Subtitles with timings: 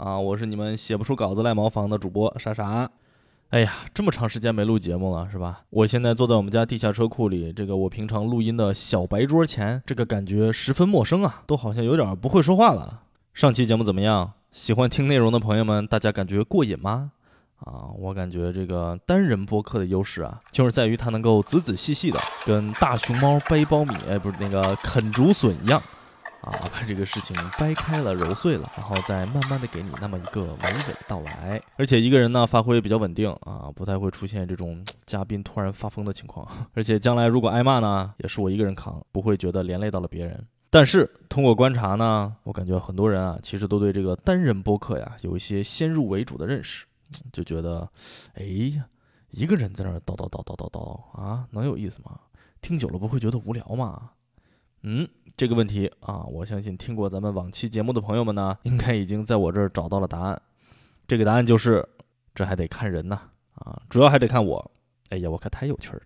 [0.00, 2.90] 啊，我是你们写不出稿子赖茅房的主播莎莎。
[3.50, 5.60] 哎呀，这么长时间没录节目了，是吧？
[5.68, 13.02] 我现在坐在我们家地下车库里，这个我平常录音的小白桌前，这个感觉十分陌生啊，都好像有点不会说话了。
[13.34, 14.32] 上期节目怎么样？
[14.50, 17.12] 喜欢听内容的朋友们，大家感觉过瘾吗？
[17.58, 25.82] 啊，我感觉这个单人播客的优势啊，就是在于它能够仔仔细细的跟大熊猫掰苞米，哎，不是那个啃竹笋一样。
[26.40, 31.60] 啊，把这个事情掰开了揉碎了，然后再慢慢的给你那么一个娓娓道来。
[31.76, 36.46] 而且一个人呢，发挥比较稳定啊，不太会出现这种嘉宾突然发疯的情况。
[36.74, 40.42] 而且将来如果挨骂呢，也是我一个人扛，不会觉得连累到了别人。
[40.70, 46.86] 但是通过观察呢，我感觉很多人啊，其实都对这个单人播客呀有一些先入为主的认识，
[47.32, 47.86] 就觉得，
[48.34, 48.84] 哎呀，
[49.30, 52.18] 一个人在那儿叨叨叨叨叨叨啊，能有意思吗？
[52.62, 54.10] 听久了不会觉得无聊吗？
[54.82, 60.40] 嗯，这个问题啊，我相信听过咱们往期节目的朋友们呢，应该已经在我这儿找到了答案。
[61.06, 61.86] 这个答案就是，
[62.34, 63.20] 这还得看人呢
[63.54, 64.70] 啊，主要还得看我。
[65.10, 66.00] 哎呀，我可太有趣了。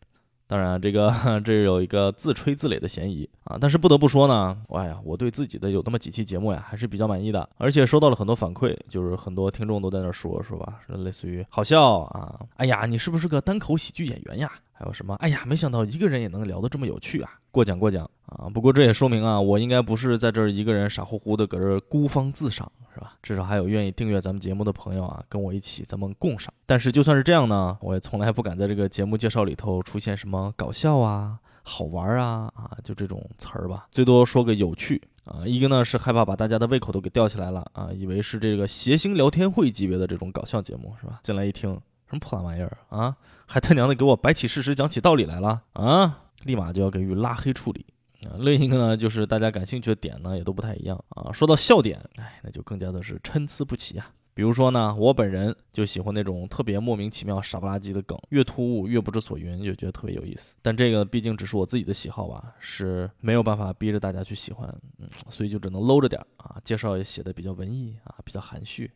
[0.46, 1.12] 当然，这个
[1.44, 3.56] 这有一个自吹自擂的嫌疑啊。
[3.60, 14.50] 但是不得不说呢，哎呀，我对自己的有那么几期节目呀，还是比较满意的，而且收到了很多反馈，就是很多听众都在那说，是吧，类似于好笑啊，哎呀，你是不是个单口喜剧演员呀？
[14.76, 15.14] 还有什么？
[15.20, 17.30] 哎呀，没想到一个人也能聊得这么有趣啊！
[17.52, 18.50] 过奖过奖啊！
[18.52, 23.14] 不过这也说明啊，我应该不是在这儿一个人傻乎乎的搁这儿孤芳自赏，是吧？
[23.22, 26.52] 至少还有愿意订阅咱们节目的朋友啊，跟我一起咱们共赏。
[26.66, 33.86] 但是就算是这样呢，我也从来不敢在这个节目介绍里头出现什么搞笑啊、好玩啊啊，就这种词儿吧。
[33.92, 35.46] 最多说个有趣啊。
[35.46, 41.20] 一个呢是害怕把大家的胃口都给吊起来了啊，以为是这个谐星聊天会级别的这种搞笑节目，是吧？
[41.22, 41.80] 进来一听。
[42.14, 43.16] 什么破烂玩意儿啊！
[43.46, 46.22] 还他娘的给我摆起事实、讲起道理来了啊！
[46.44, 47.84] 立马就要给予拉黑处理
[48.26, 48.38] 啊！
[48.38, 51.32] 另一个呢，就是大家感兴趣的点呢，也都不太一样啊。
[51.32, 54.10] 说到笑点，哎，那就更加的是参差不齐啊。
[54.36, 60.56] 比如说呢，我本人就喜欢那种特别莫名其妙、傻不拉几的梗，越突兀越不知所云，就觉得特别有意思。
[60.60, 66.60] 但这个毕竟只是我自己的喜好吧，是没有办法逼着大家去喜欢，嗯，所以就只能搂着点啊。
[66.64, 68.90] 介绍也写的比较文艺啊，比较含蓄。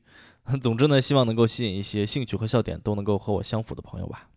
[0.61, 4.29] 总之呢，希望能够吸引一些兴趣和笑点都能够和我相符的朋友吧。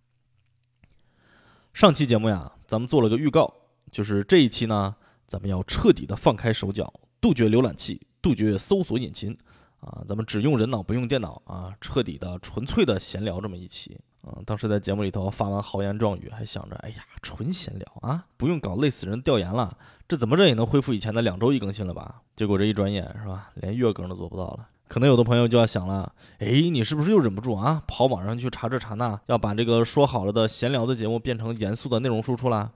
[1.74, 3.54] 上期节目呀，咱们做了个预告，
[3.90, 4.96] 就是这一期呢，
[5.26, 9.38] 咱们要彻底的放开手脚，杜绝浏览器，杜绝搜索引擎，
[9.80, 13.98] 啊，咱们只用人脑不用电脑啊，彻底的纯粹的闲聊这么一期。
[14.24, 19.76] 嗯，当时在节目里头发完豪言壮语，还想着，哎呀，纯闲聊啊，不用搞累死人调研了，
[20.08, 22.22] 这怎么着也能恢复以前的两周一更新了吧？
[22.36, 24.68] 结果这一转眼是吧，连月更都做不到了。
[24.92, 32.70] 可能有的朋友就要想了，哎，你是不是又忍不住啊，跑网上去查这查那，要把这个说好了的闲聊的节目变成严肃的内容输出啦？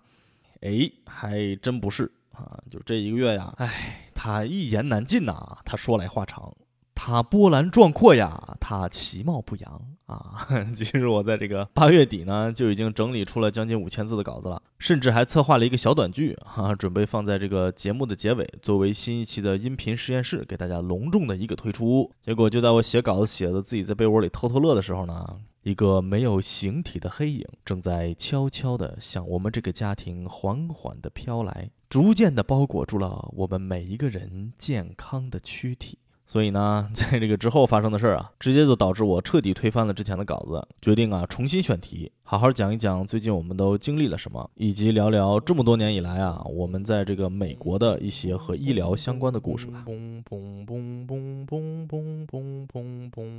[0.61, 6.55] 哎，还真不是啊，就这一个月呀，哎，他一言难尽呐，他说来话长。
[6.95, 10.47] 他波澜壮阔呀，他其貌不扬啊。
[10.73, 22.09] 其实我在这个八月底呢，就已经整理出了将近五千字的稿子了，甚至还策划了一个小短剧啊，准备放在这个节目的结尾，作为新一期的音频实验室给大家隆重的一个推出。
[22.21, 35.99] 结果就在我写稿子写的自己在被窝里偷偷乐的时候呢，一个没有形体的黑影正在悄悄地向我们这个家庭缓缓地飘来，逐渐地包裹住了我们每一个人健康的躯体。
[36.27, 49.85] 所以呢， 在这个之后发生的事儿啊，直接就导致我彻底推翻了之前的稿子，决定啊重新选题，好好讲一讲最近我们都经历了什么，以及聊聊这么多年以来啊，我们在这个美国的一些和医疗相关的故事吧。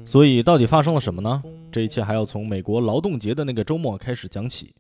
[0.05, 1.43] 所以到底发生了什么呢？
[1.73, 4.73] 这一切还要从美国劳动节的那个周末开始讲起。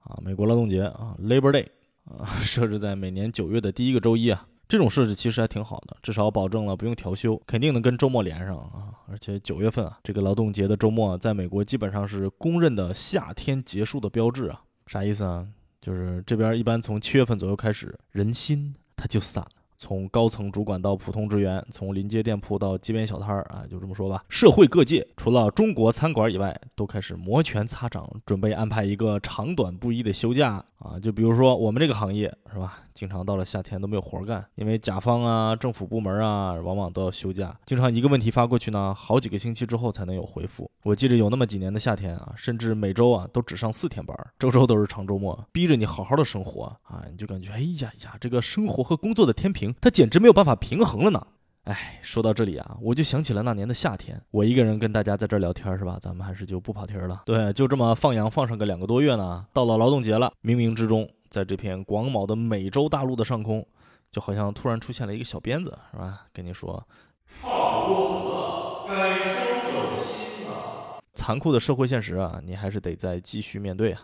[0.00, 1.66] 啊，美国劳动节啊，Labor Day，
[2.04, 4.46] 啊， 设置在每年九月的第一个周一啊。
[4.68, 8.90] 这种设置其实还挺好的，至少保证了不用调休，肯定能跟周末连上啊！
[9.08, 14.60] 而且九月份啊，这个劳动节的周末，在美国基本上是公认的夏天结束的标志啊。
[14.88, 15.46] 啥意思啊？
[15.80, 24.24] 就是这边一般从七月份左右开始，人心它就散了从高层主管到普通职员，从临街店铺到街边小摊儿啊，就这么说吧。
[24.28, 30.98] 社会各界除了中国餐馆以外，都开始摩拳擦掌，准备安排一个长短不一的休假啊。
[30.98, 40.70] 就比如说我们这个行业是吧，经常到了夏天都没有活干，因为甲方啊、政府部门啊，往往都要休假，经常一个问题发过去呢，好几个星期之后才能有回复。
[40.82, 49.65] 我记得有那么几年的夏天啊，甚至每周啊都只上四天班，周周都是长周末，逼着你好好的生活啊，你就感觉哎呀呀，这个生活和工作的天平。
[49.80, 51.26] 他简直没有办法平衡了呢。
[51.64, 55.98] 哎，说到这里啊，我就想起了那年的夏天，我一个人跟大家在这聊天是吧？
[56.00, 57.22] 咱们还是就不跑题了。
[57.26, 63.66] 对，就这么放羊放上个两个多月呢，到了劳动节了，冥冥之中，在这片广袤的美洲大陆的上空，
[64.12, 66.26] 就好像突然出现了一个小鞭子，是吧？
[66.32, 66.86] 跟你说，
[67.42, 71.00] 差不多了，该收手心了。
[71.14, 74.02] 残酷的社会现实啊，你还是得再继续面对啊。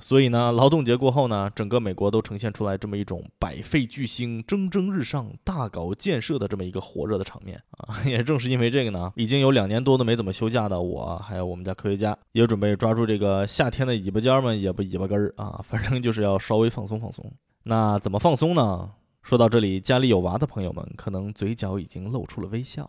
[0.00, 7.96] 所以呢，劳动节过后呢，整个美国都呈现出来这么一种百废俱兴、蒸蒸日上、大搞建设的这么一个火热的场面啊！
[8.06, 17.30] 也正是因为这个呢，已经有两年多都没怎么休假的我，还有我们家科学家，也准备抓住这个夏天的尾巴尖儿们，也不尾巴根儿啊，反正就是要稍微放松放松。
[17.64, 18.90] 那怎么放松呢？
[19.22, 22.88] 说到这里，家里有娃的朋友们可能嘴角已经露出了微笑。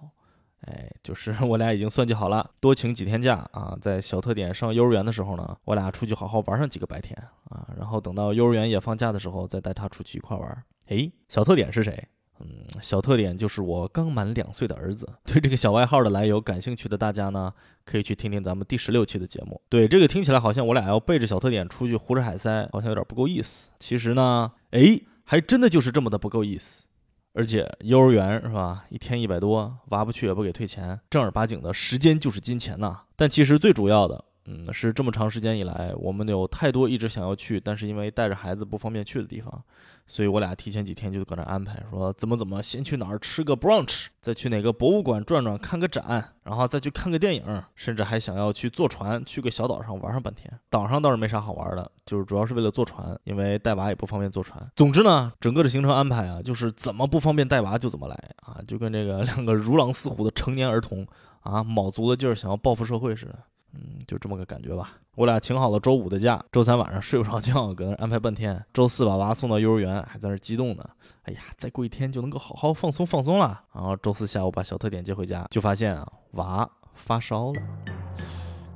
[0.68, 7.18] 哎，就是 我俩已经算计好了，多请几天假啊，在小特点上幼儿园的时候呢，我俩出去好好玩上几个白天
[7.50, 10.64] 啊，然后等到幼儿园也放假的时候，再带他出去一块玩。
[10.88, 12.08] 哎，小特点是谁？
[12.40, 12.48] 嗯，
[12.82, 15.08] 小特点就是我刚满两岁的儿子。
[15.26, 17.54] 对这个小外号的来由感兴趣的大家呢，
[17.86, 19.62] 可以去听听咱们第十六期的节目。
[19.70, 23.70] 对，这个听起来好像我俩要背着小特点出去胡吃海塞，好像有点不够意思。
[23.78, 26.88] 其实呢，哎，还真的就是这么的不够意思。
[27.34, 28.86] 而且幼儿园是吧？
[28.90, 33.02] 一天一百多，娃不去也不给退钱，正儿八经的时间就是金钱呐。
[33.16, 34.26] 但其实最主要的。
[34.52, 39.64] 嗯，是这么长时间以来，我们有太多一直想要去，但是因为带着孩子不方便去的地方，
[40.06, 50.52] 所以我俩提前几天就搁那安排，说怎么怎么先去哪儿吃个 brunch，再去哪个博物馆转转看个展，然后再去看个电影，甚至还想要去坐船去个小岛上玩上半天。
[50.70, 54.70] 岛上倒是没啥好玩的，就是主要是为了坐船，因为带娃也不方便坐船。
[54.76, 61.08] 总之呢，整个的行程安排啊，就是怎么不方便带娃就怎么来啊，就跟这个两个如狼似虎的成年儿童
[61.42, 63.40] 啊，卯足了劲儿想要报复社会似的。
[63.74, 64.98] 嗯，就这么个感觉吧。
[65.16, 68.64] 我俩请好了周五的假，周三晚上睡不着觉，搁那安排半天。
[68.74, 70.90] 周四把娃送到幼儿园，还在那激动呢。
[71.24, 73.62] 哎呀，再过一天就能够好好放松放松了。
[73.74, 77.62] 然后周四下午把小特点接回家，就发现啊，娃发烧了。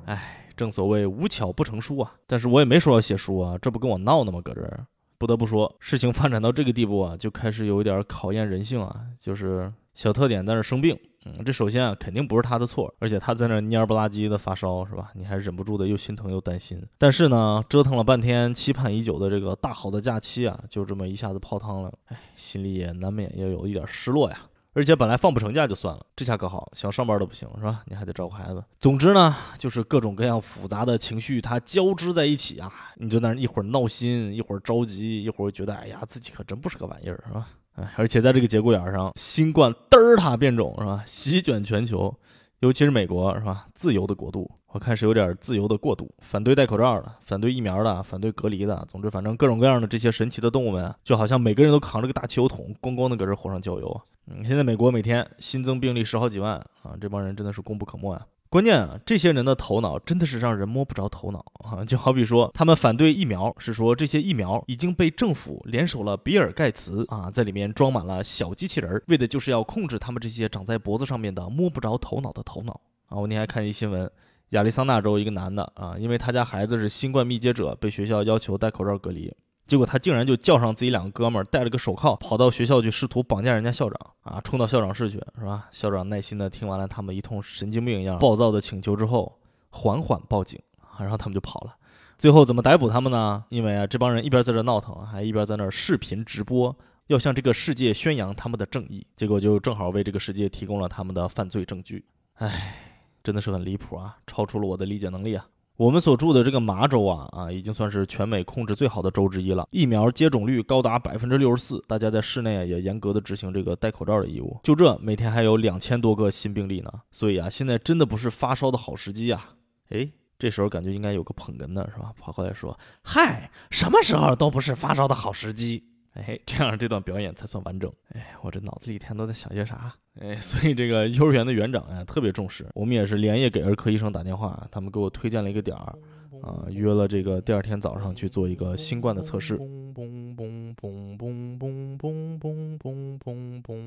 [0.05, 2.13] 哎，正所谓无巧不成书啊。
[2.27, 4.41] 但是我也没说要写书啊，这不跟我闹呢吗？
[4.41, 4.85] 搁这儿，
[5.17, 9.03] 不得不说，事情 发展到这个地步啊，就开始有一点考验人性啊。
[9.17, 10.99] 就是小特点在那生病。
[11.25, 15.11] 嗯，这首先啊，肯定不是他的错，而且他在那蔫不拉几的发烧，是吧？
[15.15, 16.81] 你还忍不住的又心疼又担心。
[16.97, 21.91] 但是呢，折腾了半天，期盼已久的这个大好的假期啊，就这么一下子泡汤了。
[22.09, 24.37] 哎，心里也难免要有一点失落呀。
[24.73, 27.81] 而且本来放不成假就算了，这下可好，想上班都不行，是吧？
[27.87, 28.61] 你还得照顾孩子。
[28.79, 37.47] 总之呢，就是各种各样复杂的情绪它交织在一起啊，你就那一会儿闹心，一会儿着急，一会儿觉得哎呀，自己可真不是个玩意儿，是吧？
[37.75, 42.13] 哎，而且在这个节骨眼上，新冠德尔塔变种是吧，席卷全球，
[42.59, 54.01] 尤其是美国是吧，自由的国度，我看是有点自由的过度，反对戴口罩的，反对疫苗的，反对隔离的，总之反正各种各样的这些神奇的动物们，就好像每个人都扛着个大汽油桶，咣咣的搁这火上浇油。
[54.27, 58.25] 嗯，现在美国每天新增病例十好几万啊，这帮人真的是功不可没啊。
[58.55, 61.83] 关键啊，这些人的头脑真的是让人摸不着头脑啊！
[61.83, 73.19] 就好比说，他们反对疫苗，是说这些疫苗已经被政府联手了比尔盖茨啊，在里面装满了小机器人，为的就是要控制他们这些长在脖子上面的摸不着头脑的头脑啊！
[73.19, 74.09] 我那天还看一新闻，
[74.51, 79.29] 亚利桑那州一个男的啊，因为他家孩子是新冠密接者，被学校要求戴口罩隔离。
[79.67, 85.67] 结果他竟然就叫上自己两个哥们儿，戴了个手铐，跑到学校去，试图绑架人家校长啊，冲到校长室去，是吧？
[85.71, 90.59] 校长耐心的听完了他们一通神经病一样暴躁的请求之后，缓缓报警，
[90.99, 91.75] 然后他们就跑了。
[92.17, 93.43] 最后怎么逮捕他们呢？
[93.49, 96.73] 因为啊，这帮人一边在这闹腾，还一边在那视频直播，
[97.07, 99.05] 要向这个世界宣扬他们的正义。
[99.15, 102.05] 结果就正好为这个世界提供了他们的犯罪证据。
[102.35, 102.75] 唉，
[103.23, 105.45] 真的是很离谱啊，超出了我的理解能力啊。
[105.77, 114.57] 我们所住的这个麻州啊啊，已经算是全美控制最好的州之一了，疫苗接种率高达百分之六十四，大家在室内也严格的执行这个戴口罩的义务。
[114.63, 119.51] 就这，每天还有两千多个新病例呢，所以啊，现在真的不是发烧的好时机啊！
[119.89, 122.13] 哎，这时候感觉应该有个捧哏的是吧？
[122.17, 125.83] 跑过来说：“嗨，什么时候都不是发烧的好时机。”
[126.15, 127.91] 哎，这样这段表演才算完整。
[128.13, 129.93] 哎，我这脑子里一天都在想些啥？
[130.21, 135.93] 哎，所以这个幼儿园的园长呀特别重视，我们也是连夜给儿科医生打电话，他们给我推荐了一个点儿，
[136.41, 139.59] 啊，约了这个第二天早上去做一个新冠的测试。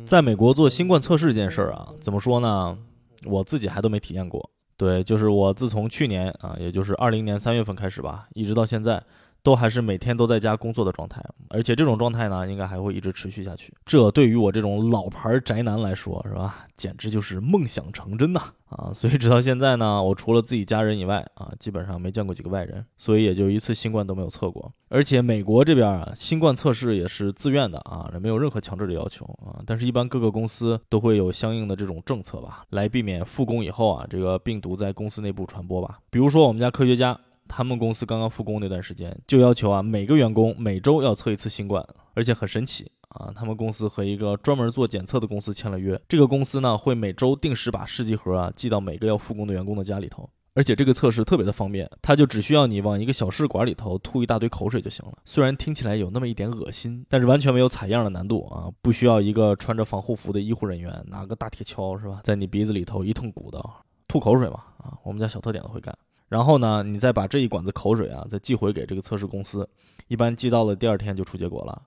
[0.04, 2.76] 在美国做新冠测试这件事儿啊，怎么说呢？
[3.25, 4.50] 我自己还都没体验过。
[4.76, 9.02] 对，就是我自从去年啊，也就是二零年三月份开始吧，一直到现在。
[9.49, 13.73] 都还是每天都在家工作的状态，而且这种状态呢，应该还会一直持续下去。
[13.87, 16.67] 这对于我这种老牌宅男来说，是吧？
[16.76, 18.43] 简直就是梦想成真呐！
[18.69, 24.71] 啊，所以直到现在呢，我除了自己家人以外啊，基本上没见过几个外人，所以也就一次新冠都没有测过。
[24.90, 29.64] 而且美国这边啊，新冠测试也是自愿的啊，没有任何强制的要求啊。
[29.64, 36.00] 但是，一般各个公司都会有相应的这种政策吧，来避免复工以后啊，这个病毒在公司内部传播吧。
[36.11, 37.19] 比如说，我们家科学家。
[37.49, 55.12] 他们公司刚刚复工那段时间，就要求啊每个员工每周要测一次新冠，而且很神奇啊，他们公司和一个专门做检测的公司签了约，这个公司呢会每周定时把试剂盒啊寄到每个要复工的员工的家里头，而且这个测试特别的方便，他就只需要你往一个小试管里头吐一大堆口水就行了。
[55.25, 65.97] 虽然听起来有那么一点恶心，但是完全没有采样的难度啊，不需要一个穿着防护服的医护人员拿个大铁锹是吧，在你鼻子里头一通鼓捣吐口水嘛啊，我们家小特点都会干。
[66.28, 69.68] 然后呢，你再把这一管子口水啊，再寄回给这个测试公司，
[70.08, 71.82] 一般寄到了第二天就出结果了。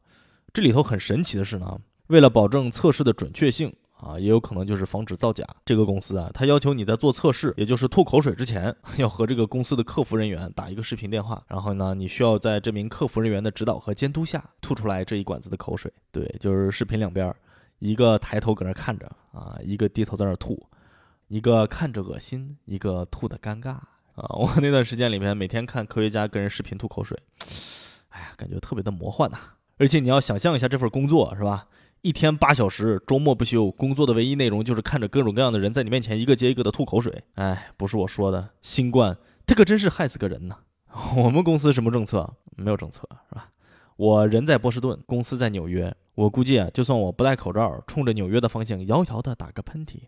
[0.52, 15.94] 这里头很神奇的是呢，为了保证测试的准确性啊，也有可能就是防止造假，这个公司啊，他要求你在做测试，也就是吐口水之前， 要和这个公司的客服人员打一个视频电话，然后呢，你需要在这名客服人员的指导和监督下吐出来这一管子的口水。
[16.12, 17.34] 对，就是视频两边，
[17.78, 20.62] 一个抬头搁那看着啊，一个低头在那吐，
[21.28, 23.78] 一个看着恶心，一个吐的尴尬。
[24.16, 27.18] 啊，我那段时间里面每天看科学家跟人视频吐口水，
[28.10, 29.38] 哎呀，感觉特别的魔幻呐！
[29.78, 31.68] 而且你要想象一下这份工作是吧？
[32.02, 37.24] 一天八小时，周末不休，工作的唯一内容就是看着各种各样的人在你面前一个接一个的吐口水。
[37.36, 39.16] 哎，不是我说的，新冠
[39.46, 40.58] 它可真是害死个人呐！
[41.16, 42.34] 我们公司什么政策？
[42.58, 43.50] 没有政策是吧？
[43.96, 50.00] 我人在波士顿，公司在纽约，我估计啊，就算我不戴口罩，冲着纽约的方向遥遥的打个喷嚏。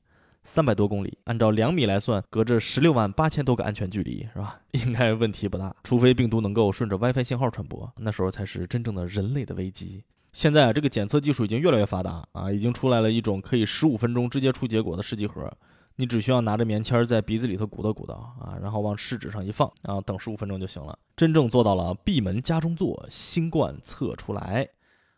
[0.44, 4.60] 三百多公里，按照两米来算，隔着十六万八千多个安全距离，是吧？
[4.72, 10.04] 应该问题不大，除非病毒能够顺着 WiFi 信号传播，那时候才是真正的人类的危机。
[10.34, 15.52] 现在啊，这个检测技术已经越来越发达啊，已经出来了一种可以十五分钟直接出结果的试剂盒，
[15.96, 24.68] 你只需要拿着棉签在鼻子里头鼓捣鼓捣啊，然后往试纸上一放，然后等十五分钟就行了，真正做到了闭门家中坐，新冠测出来。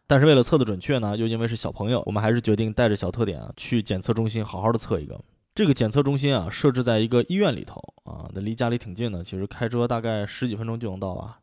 [0.08, 5.20] 但是为了测的准确呢，又因为是小朋友，我们还是决定带着小特点啊去检测中心好好的测一个。
[5.56, 11.40] 这个检测中心啊设置在一个医院里头啊，那离家里挺近的，其实开车大概十几分钟就能到啊。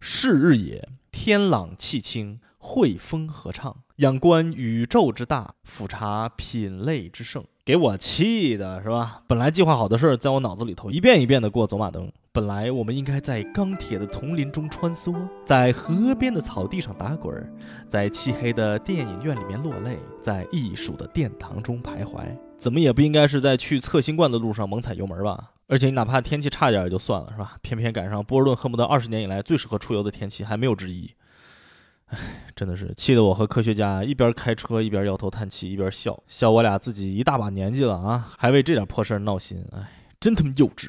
[0.00, 9.20] 是日也，天朗气清，惠风和畅，仰观宇宙之大，俯察品类之盛，给我气的是吧？
[9.26, 12.08] 本来计划好的事儿，在我脑子里头一遍一遍的过走马灯。
[12.30, 15.12] 本来我们应该在钢铁的丛林中穿梭，
[15.44, 17.34] 在河边的草地上打滚，
[17.88, 22.20] 在漆黑的电影院里面落泪，在艺术的殿堂中徘徊。
[22.56, 25.50] 怎么也不应该是在去测新冠的路上猛踩油门吧？
[25.66, 27.56] 而且你哪怕天气差点也就算了，是吧？
[27.62, 31.10] 偏偏赶上波尔顿恨不得二十年以来最适合出游的天气，还没有之一。
[32.06, 32.18] 唉，
[32.54, 39.64] 真的是气得我和科学家一边开车一边摇头叹气，一边笑笑我俩自己一大把年纪了啊，还为这点破事儿闹心。
[39.72, 40.88] 唉，真他妈幼稚。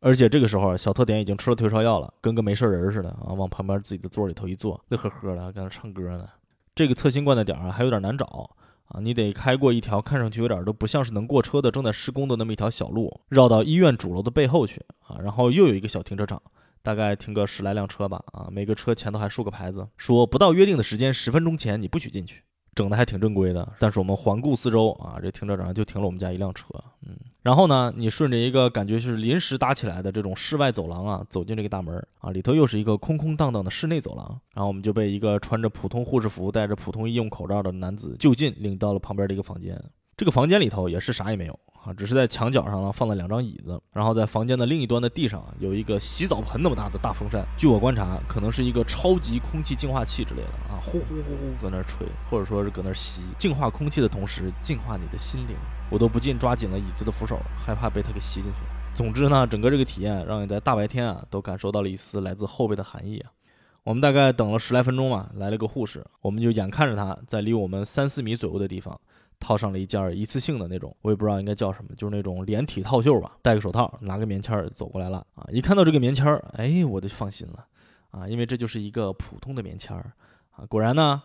[0.00, 6.28] 而且这个时候，小特点已经吃了退烧药了，跟个没事人似的啊，往旁边自己的座里头一坐，乐呵呵的，跟那唱歌呢。
[6.74, 8.50] 这个测新冠的点儿啊，还有点难找
[8.88, 16.40] 啊，你得开过一条看上去有点都不像是能过车的正在施工的那么一条小路，绕到医院主楼的背后去啊，然后又有一个小停车场，
[16.84, 22.42] 大概停个十来辆车吧啊，每个车前头还竖个牌子，说不到约定的时间十分钟前你不许进去。
[22.74, 26.66] 整的还挺正规的，但是我们环顾四周啊，这停车场就停了我们家一辆车，
[27.06, 39.80] 嗯，然后呢，你顺着一个感觉是临时搭起来的这种室外走廊啊，走进这个大门啊，里头又是一个空空荡荡的室内走廊，然后我们就被一个穿着普通护士服、戴着普通医用口罩的男子就近领到了旁边的一个房间，
[40.16, 41.56] 这个房间里头也是啥也没有。
[41.84, 47.46] 啊，只是在墙角上呢放了两张椅子，然后在房间的另一端的地上有一个洗澡盆那么大的大风扇。
[47.58, 55.54] 据我观察，可能是一个超级空气净化器之类的啊，呼呼呼呼搁那吹，或者说是搁那吸，净化空气的同时净化你的心灵。
[55.90, 58.58] 我都不禁抓紧了椅子的扶手，害怕被它给吸进去。
[58.94, 63.30] 总之呢，整个这个体验让你在大白天啊都感受到了一丝来自后背的寒意啊。
[63.82, 68.98] 我们大概等了十来分钟吧，来了个护士，我们就眼看着他在离我们三四米左右的地方。
[69.44, 73.36] 套上了一件一次性的那种，我也不知道应该叫什么，就是那种连体套袖吧。
[73.42, 75.46] 戴个手套，拿个棉签儿走过来了啊！
[75.50, 77.66] 一看到这个棉签儿，哎，我就放心了
[78.10, 80.12] 啊，因为这就是一个普通的棉签儿
[80.52, 80.64] 啊。
[80.64, 81.22] 果然呢，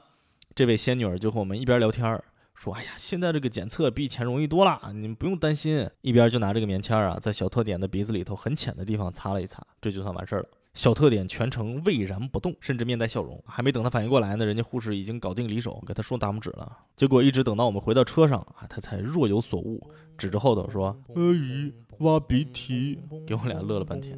[0.53, 2.21] 这位仙女儿就和我们一边聊天儿
[2.55, 10.47] 说：“哎呀，现在这个检测比以前容易多了，你们不用担心。”一边就拿这个棉签儿啊，在小特点的鼻子里头很浅的地方擦了一擦，这就算完事儿了。
[10.79, 13.37] 小特点全程巍然不动，甚至面带笑容。
[13.45, 16.71] 还没等他反应过来呢，人家护士已经搞定离手，给他竖大拇指了。
[16.95, 19.85] 结果一直等到我们回到车上啊，他才若有所悟，
[20.17, 24.15] 指着后头说：“阿姨，挖鼻涕。”给我俩乐了半天。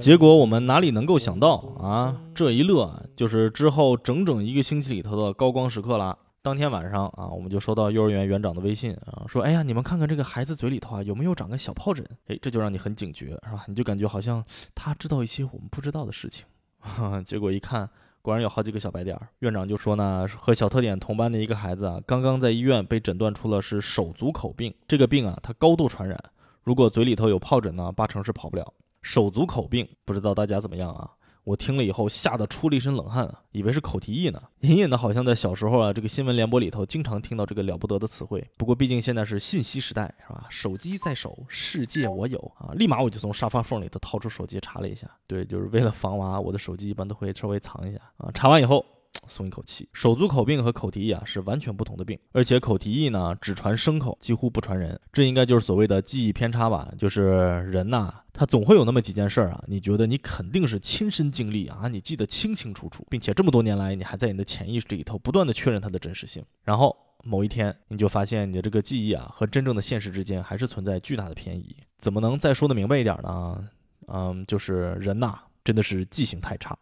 [0.00, 6.18] 结果我们哪里能够想到啊，这一乐就是之后整整一个星期里头的高光时刻了。
[6.44, 13.64] 当天晚上啊，我们就收到幼儿园园长的微信啊，说：“哎呀，你们看看这个孩子嘴里头啊，有没有长个小疱疹？”哎，这就让你很警觉，是吧？
[13.66, 16.44] 你就感觉好像他知道一些我们不知道的事情。
[17.24, 17.88] 结果一看，
[18.20, 19.26] 果然有好几个小白点儿。
[19.38, 24.74] 院长就说呢，和小特点同班的一个孩子啊，刚刚在医院被诊断出了是手足口病。
[24.86, 26.22] 这个病啊，它高度传染，
[26.62, 28.74] 如果嘴里头有疱疹呢，八成是跑不了。
[29.00, 31.10] 手足口病，不知道大家怎么样啊？
[31.44, 34.42] 我听了以后，吓得出了一身冷汗啊，以为是口蹄疫呢。
[34.60, 38.42] 隐隐的，好像在小时候啊，这个新闻联播里头经常听到这个了不得的词汇。
[38.56, 40.46] 不过，毕竟现在是信息时代，是吧？
[40.48, 42.72] 手机在手，世界我有啊！
[42.74, 48.30] 立马我就从沙发缝里头掏出手机查了一下，对，就是为了防娃，我的手机一般都会稍微藏一下啊。
[48.32, 48.84] 查完以后。
[49.28, 56.92] 松一口气，手足口病和口蹄疫啊是完全不同的病，而且口蹄疫呢只传牲口，几乎不传人，这应该就是所谓的记忆偏差吧？
[56.98, 57.22] 就是
[57.70, 73.68] 人呐，他总会有那么几件事儿啊，你觉得你肯定是亲身经历啊，你记得清清楚楚，并且这么多年来你还在你的潜意识里头不断的确认它的真实性，然后某一天你就发现你的这个记忆啊和真正的现实之间还是存在巨大的偏移，怎么能再说的明白一点呢？
[74.08, 76.76] 嗯，就是人呐，真的是记性太差。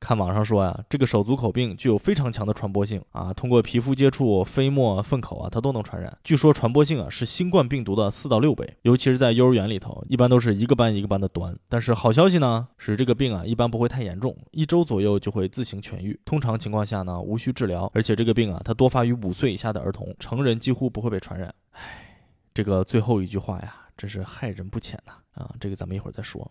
[0.00, 6.16] 看网上说呀，这个手足口病具有非常强的传播性啊，通过皮肤接触、飞沫、粪口啊，它都能传染。
[6.22, 11.56] 据说传播性啊是新冠病毒的四到六倍，尤其是在幼儿园里头，一般都是一个班一个班的端。
[11.68, 16.18] 但是好消息呢，是这个病啊一般不会太严重，一周左右就会自行痊愈。
[16.24, 21.52] 通常情况下呢，无需治疗，而且这个病啊它多发于五岁以下的儿童，成人几乎不会被传染。
[21.72, 22.16] 唉，
[22.54, 25.54] 这个最后一句话呀，真是害人不浅呐啊！
[25.58, 26.50] 这个咱们一会儿再说。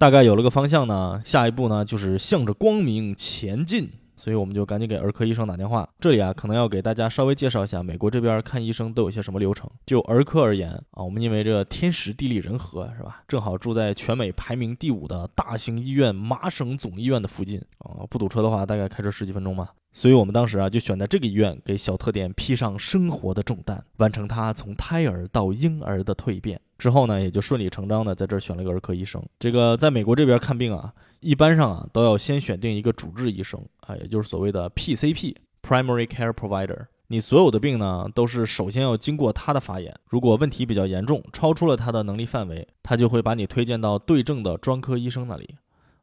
[0.00, 5.86] 大概有了个方向呢，下一步呢就是向着光明前进，所以我们就赶紧给儿科医生打电话。
[6.00, 9.68] 这里啊，可能要给大家稍微介绍一下美国这边看医生都有些什么流程。
[9.84, 19.70] 就儿科而言啊，我们因为这天时地利人和是吧，正好住在全美排名第五的大型医院麻省总医院的附近啊，不堵车的话，大概开车十几分钟吧。
[19.92, 26.58] 所以我们当时啊，就选在这个医院给小特点披上生活的重担，完成他从胎儿到婴儿的蜕变。
[26.80, 29.22] 之后呢，也就顺理成章的在这儿选了一个儿科医生。
[29.38, 30.90] 这个在美国这边看病啊，
[31.20, 36.86] 一般上啊都要先选定一个主治医生啊，也就是所谓的 PCP（Primary Care Provider）。
[37.08, 39.94] 你所有的病呢，都是首先要经过他的法眼。
[40.06, 45.56] 如果问题比较严重，超出了他的能力范围，他就会把你推荐到对症的专科医生那里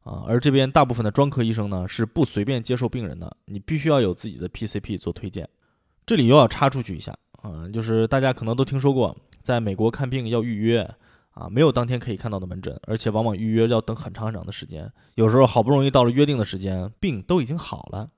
[0.03, 0.23] 啊。
[0.27, 5.47] 而这边大部分的专科医生呢，是不随便接受病人的，你必须要有自己的 PCP 做推荐。
[6.05, 9.17] 这里又要插出去一下啊，就是大家可能都听说过。
[9.47, 10.81] 在美国看病要预约
[11.29, 14.91] 啊，没有当天可以看到的门诊，而且往往预约要等很长很长的时间。
[15.15, 18.09] 有时候好不容易到了约定的时间，病都已经好了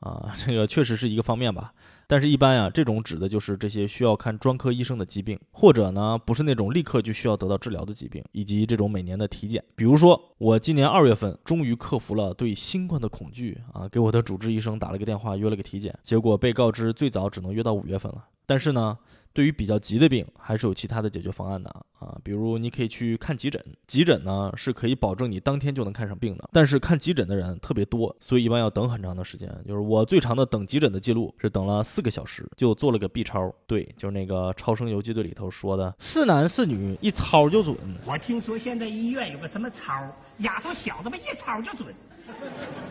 [0.00, 1.74] 啊， 这个确实是一个方面吧。
[2.06, 9.62] 但是，一般呀，这种指的就是这些需要看专科医生的疾病，或者呢，不是那种立刻就需要得到治疗的疾病，以及这种每年的体检。
[9.76, 18.24] 比如说，我今年二月份终于克服了对新冠的恐惧啊，给我的主治医生打了个电话，约了个体检，结果被告知最早只能约到五月份了。
[18.46, 18.96] 但是呢。
[19.32, 26.48] 对于比较急的病，还是有其他的解决方案的啊，比如你可以去看急诊，急诊呢是可以保证你当天就能看上病的。
[26.52, 29.48] 但是看急诊的人特别多，所以一般要等很长的时间。
[29.66, 33.52] 就是我最长的等急诊的记录是等了四个小时，就做了个 B 超。
[33.66, 37.76] 对，就是那个《超声游击队》里头说的，是男是女一超就准。
[38.04, 40.06] 我听说现在医院有个什么超，
[40.38, 41.94] 丫头小子们一超就准。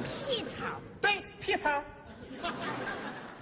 [0.04, 0.65] 屁超？
[0.99, 1.82] 对，屁超。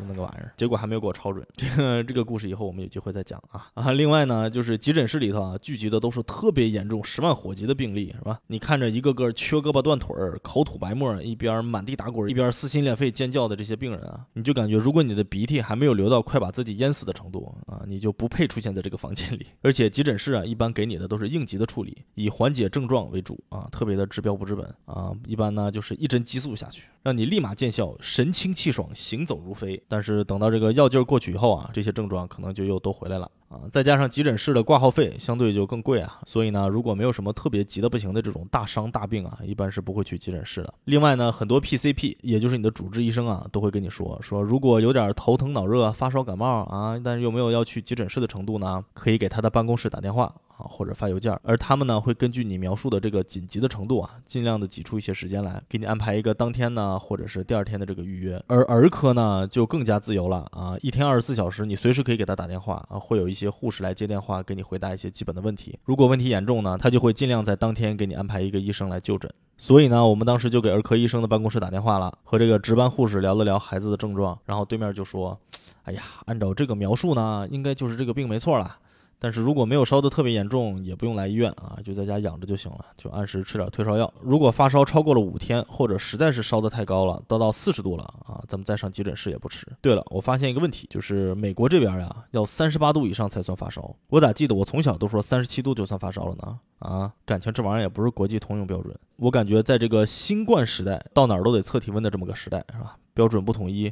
[0.07, 1.45] 那个玩意儿，结果还没有给我超准。
[1.55, 3.91] 这 个这个故事以后我们有机会再讲啊啊！
[3.91, 8.39] 另外呢，就是急诊室里头啊聚集的都是特别严重、十万火急的病例，是吧？
[8.47, 19.47] 你看着一个个缺胳膊断腿儿、口吐白沫，一边满地打滚，一边撕心裂肺尖叫的这些病人啊，你就感觉如果你的鼻涕还没有流到快把自己淹死的程度啊，你就不配出现在这个房间里。
[19.61, 25.11] 而且急诊室啊，一般给你的都是应急的处理，以缓解症状为主啊，特别的治标不治本啊。
[25.25, 29.81] 一般呢就是一针激素下去，让你立马见效，神清气爽，行走如飞。
[29.89, 33.59] 但是等到这个药劲儿过去以后啊，这些症状可能就又都回来了啊。
[33.71, 40.73] 再加上急诊室的挂号费相对就更贵啊，所以呢，如果没有什么特别急的不行的这种大伤大病啊，一般是不会去急诊室的。
[40.85, 50.31] 另外呢，很多 PCP，也就是你的主治医生啊，都会跟你说说，如果有点头疼脑热、发烧感冒啊，但是又没有要去急诊室的程度呢，可以给他的办公室打电话。
[50.59, 58.43] 啊，或者发邮件，而他们呢会根据你描述的这个紧急的程度啊，尽量的挤出一些时间来，给你安排一个当天呢，或者是第二天的这个预约。
[58.47, 65.79] 而儿科呢就更加自由了啊，一天二十四小时，你随时可以给他打电话啊，会有一些护士来接电话，给你回答一些基本的问题。
[65.85, 69.31] 如果问题严重呢，他就会尽量在当天给你安排一个医生来就诊。
[69.57, 75.37] 所以呢，我们当时就给儿科医生的办公室打电话了，和这个值班护士聊了聊孩子的症状，然后对面就说
[75.83, 78.77] ：“哎呀，按照这个描述呢，应该就是这个病没错了。”
[79.21, 84.11] 但是如果没有烧得特别严重，也不用来医院啊，就在家养着就行了，就按时吃点退烧药。
[84.21, 89.67] 如果发烧超过了五天，或者实在是烧得太高了，都到四十度了啊，咱们再上急诊室也不迟。
[89.81, 93.93] 对了，我发现一个问题，就是美国这边呀，要三十八度以上才算发烧。
[94.07, 96.59] 我咋记得我从小都说三十七度就算发烧了呢？
[96.79, 98.97] 啊，感情这玩意儿也不是国际通用标准。
[99.17, 102.95] 我感觉在这个新冠时代，到哪儿都得测体温的这么个时代，是吧？
[103.13, 103.91] 标准不统一，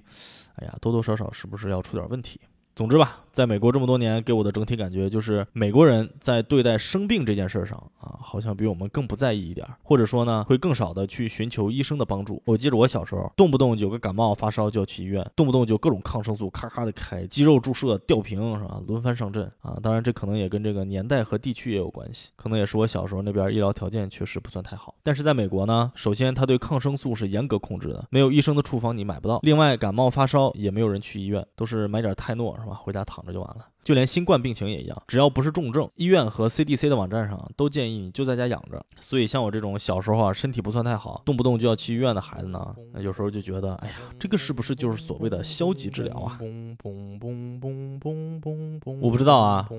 [0.56, 2.40] 哎呀，多多少少是不是要出点问题？
[2.78, 12.42] 总之吧，在美国这么多年，给我的整体感觉就是美国人在对待生病这件事上啊，好像比我们更不在意一点，或者说呢，会更少的去寻求医生的帮助。
[12.46, 19.78] 我记得我小时候，动不动有个感冒发烧就要去医院，动不动就各种抗生素咔咔的开，肌肉注射、吊瓶是吧，轮番上阵啊。
[19.84, 24.96] 当然，这可能也跟这个年代和地区也有关系，可能也是我小时候那边医疗条件确实不算太好。
[25.04, 29.38] 但是在美国呢，首先他对抗生素是严格控制的，没有医生的处方你买不到。
[29.44, 33.66] 另外，感冒发烧也没有人去医院，都是买点泰诺是吧，回家躺就完了。
[33.84, 38.86] 就连新冠病情也一样，只要不是重症，医院和 CDC 的网站上都建议你就在家养着。
[39.00, 46.38] 所以像我这种小时候啊身体不算太好，动不动就要去医院的孩子呢，有时候就觉得，哎呀，这个是不是就是所谓的消极治疗啊？
[49.02, 49.70] 我不知道啊，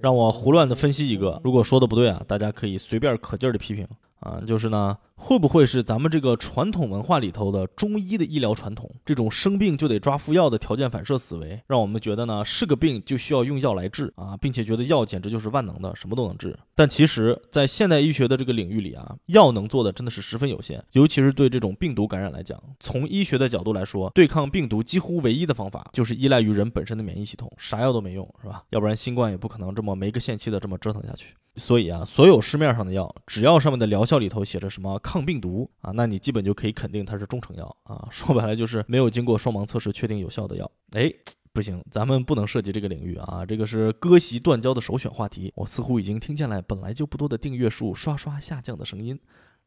[0.00, 3.86] 让我胡乱的分析一个，如果说的不对啊，大家可以随便可劲儿的批评
[4.20, 4.40] 啊。
[4.46, 4.96] 就是呢。
[5.16, 16.56] 会不会是咱们这个传统文化里头的中医的医疗传统，这种生病就得抓服药的条件反射思维，让我们觉得呢是个病就需要用药来治啊，并且觉得药简直就是万能的，什么都能治。
[16.74, 28.62] 但其实，在现代医学的这个领域里啊，药能做的真的是十分有限，尤其是对这种病毒感染来讲，从医学的角度来说，对抗病毒几乎唯一的方法就是依赖于人本身的免疫系统，啥药都没用，是吧？
[28.70, 31.34] 要不然新冠也不可能这么没个限期的这么折腾下去。
[31.58, 38.08] 所以啊，所有市面上的药，只要上面的疗效里头写着什么抗病毒啊，那你基本就可以肯定它是中成药啊。
[38.10, 40.68] 说白了就是没有经过双盲测试确定有效的药。
[40.90, 41.08] 哎，
[41.52, 45.52] 不行，咱们不能涉及这个领域啊，这个是割席断交的首选话题。
[45.54, 49.16] 我似乎已经听见了本来就不多的订阅数刷刷下降的声音。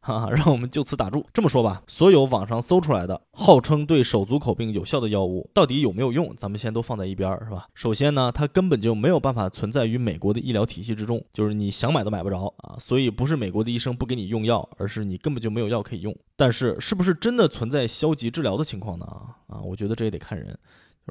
[0.02, 1.26] 哈哈，让我们就此打住。
[1.34, 6.34] 这么说吧，所有网上搜出来的号称对手足口病有效的药物，到底有没有用？
[6.38, 7.68] 咱们先都放在一边儿，是吧？
[7.74, 12.76] 首先呢，它根本就没有办法存在于美国的医疗体系之中，就是你想买都买不着啊。
[12.80, 16.16] 所以不是美国的医生不给你用药，而是你根本就没有药可以用。
[16.36, 19.06] 但是，是不是真的存在消极治疗的情况呢？
[19.48, 20.58] 啊，我觉得这也得看人。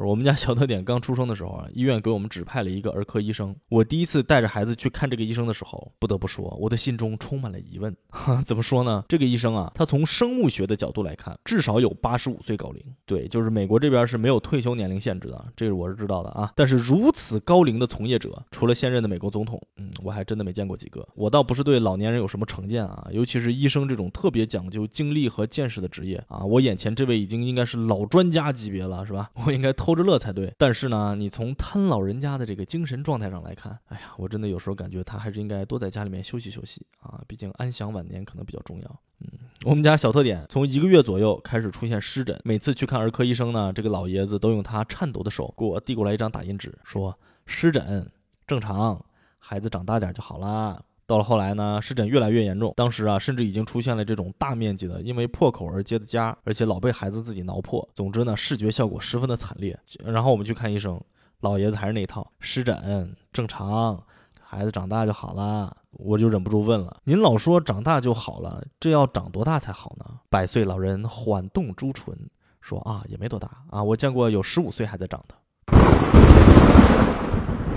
[0.06, 3.54] 我们家小特点刚出生的时候啊，医院给我们指派了一个儿科医生。
[3.68, 7.94] 我第一次带着孩子去看这个医生的时候，不得不说，我的心中充满了疑问。
[8.10, 9.04] 哈怎么说呢？
[9.08, 12.82] 这个医生啊，他从生物学的角度来看，至少有八十五岁高龄。
[13.06, 16.52] 对，就是美国这边是没有退休年龄限制的，这个我是知道的啊。
[16.54, 21.06] 但是如此高龄的从业者，除了现任的美国总统，嗯，我还真的没见过几个。
[21.14, 29.30] 我倒不是对老年人有什么成见啊，尤其是医生这种特别讲究精力和见识的职业啊，我眼前这位已经应该是老专家级别了，是吧？
[29.46, 30.54] 我应该偷着乐才对。
[30.58, 39.00] 但是呢，你从瘫老人家的这个精神状态上来看，哎呀，我真的有时候感觉他还是应该多在家里面休息休息啊，毕竟安享晚年可能比较重要。
[39.20, 39.30] 嗯，
[39.64, 48.12] 我们家小特点从一个月左右开始出现湿疹，每次去看儿科医生呢，这个老爷子都用他颤抖的手给我递过来一张打印纸，说湿疹
[48.46, 49.02] 正常，
[49.38, 50.84] 孩子长大点就好了。
[51.08, 57.88] 到了后来呢，湿疹越来越严重，当时啊，甚至已经出现了这种大面积的因为破口而结的痂，而且老被孩子自己挠破。
[57.94, 59.76] 总之呢，视觉效果十分的惨烈。
[60.04, 61.00] 然后我们去看医生，
[61.40, 63.98] 老爷子还是那一套，湿疹正常，
[64.38, 65.74] 孩子长大就好了。
[65.92, 72.14] 我就忍不住问了：“您老说长大就好了，这要长多大才好呢？”百岁老人缓动朱唇，
[72.60, 75.34] 说：“啊，也没多大啊，我见过有十五岁还在长的。”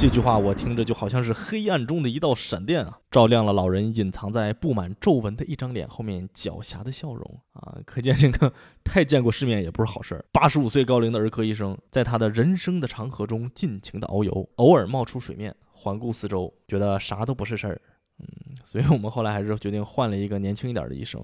[0.01, 7.77] 这句话我听着就好像是黑暗中的一道闪电啊，照亮了老人隐藏在布满皱纹的一张脸后面狡黠的笑容啊！
[7.85, 8.51] 可见这个
[8.83, 10.25] 太见过世面也不是好事儿。
[10.31, 17.79] 八十五岁高龄的儿科医生，在他的人生的长河中尽情的遨游，偶尔冒出水面，环顾四周，觉得啥都不是事儿。
[18.17, 18.25] 嗯，
[18.65, 21.23] 所以我们后来还是决定换了一个年轻一点的医生。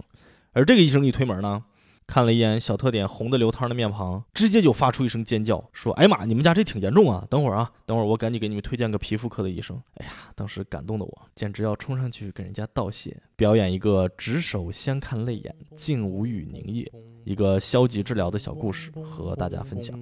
[0.52, 1.64] 而这个医生一推门呢。
[2.08, 7.28] 看了一眼小特点红的流汤的面庞，直接就发出一声尖叫，说：“哎呀妈，你们家这挺严重啊！
[7.30, 16.90] 等会儿啊，等会儿我赶紧给你们推荐个皮肤科的医生。”哎呀，当时感动的我简直要冲上去跟人家道谢，表演一个执手相看泪眼，竟无语凝噎，
[17.28, 20.00] 一个消极治疗的小故事和大家分享。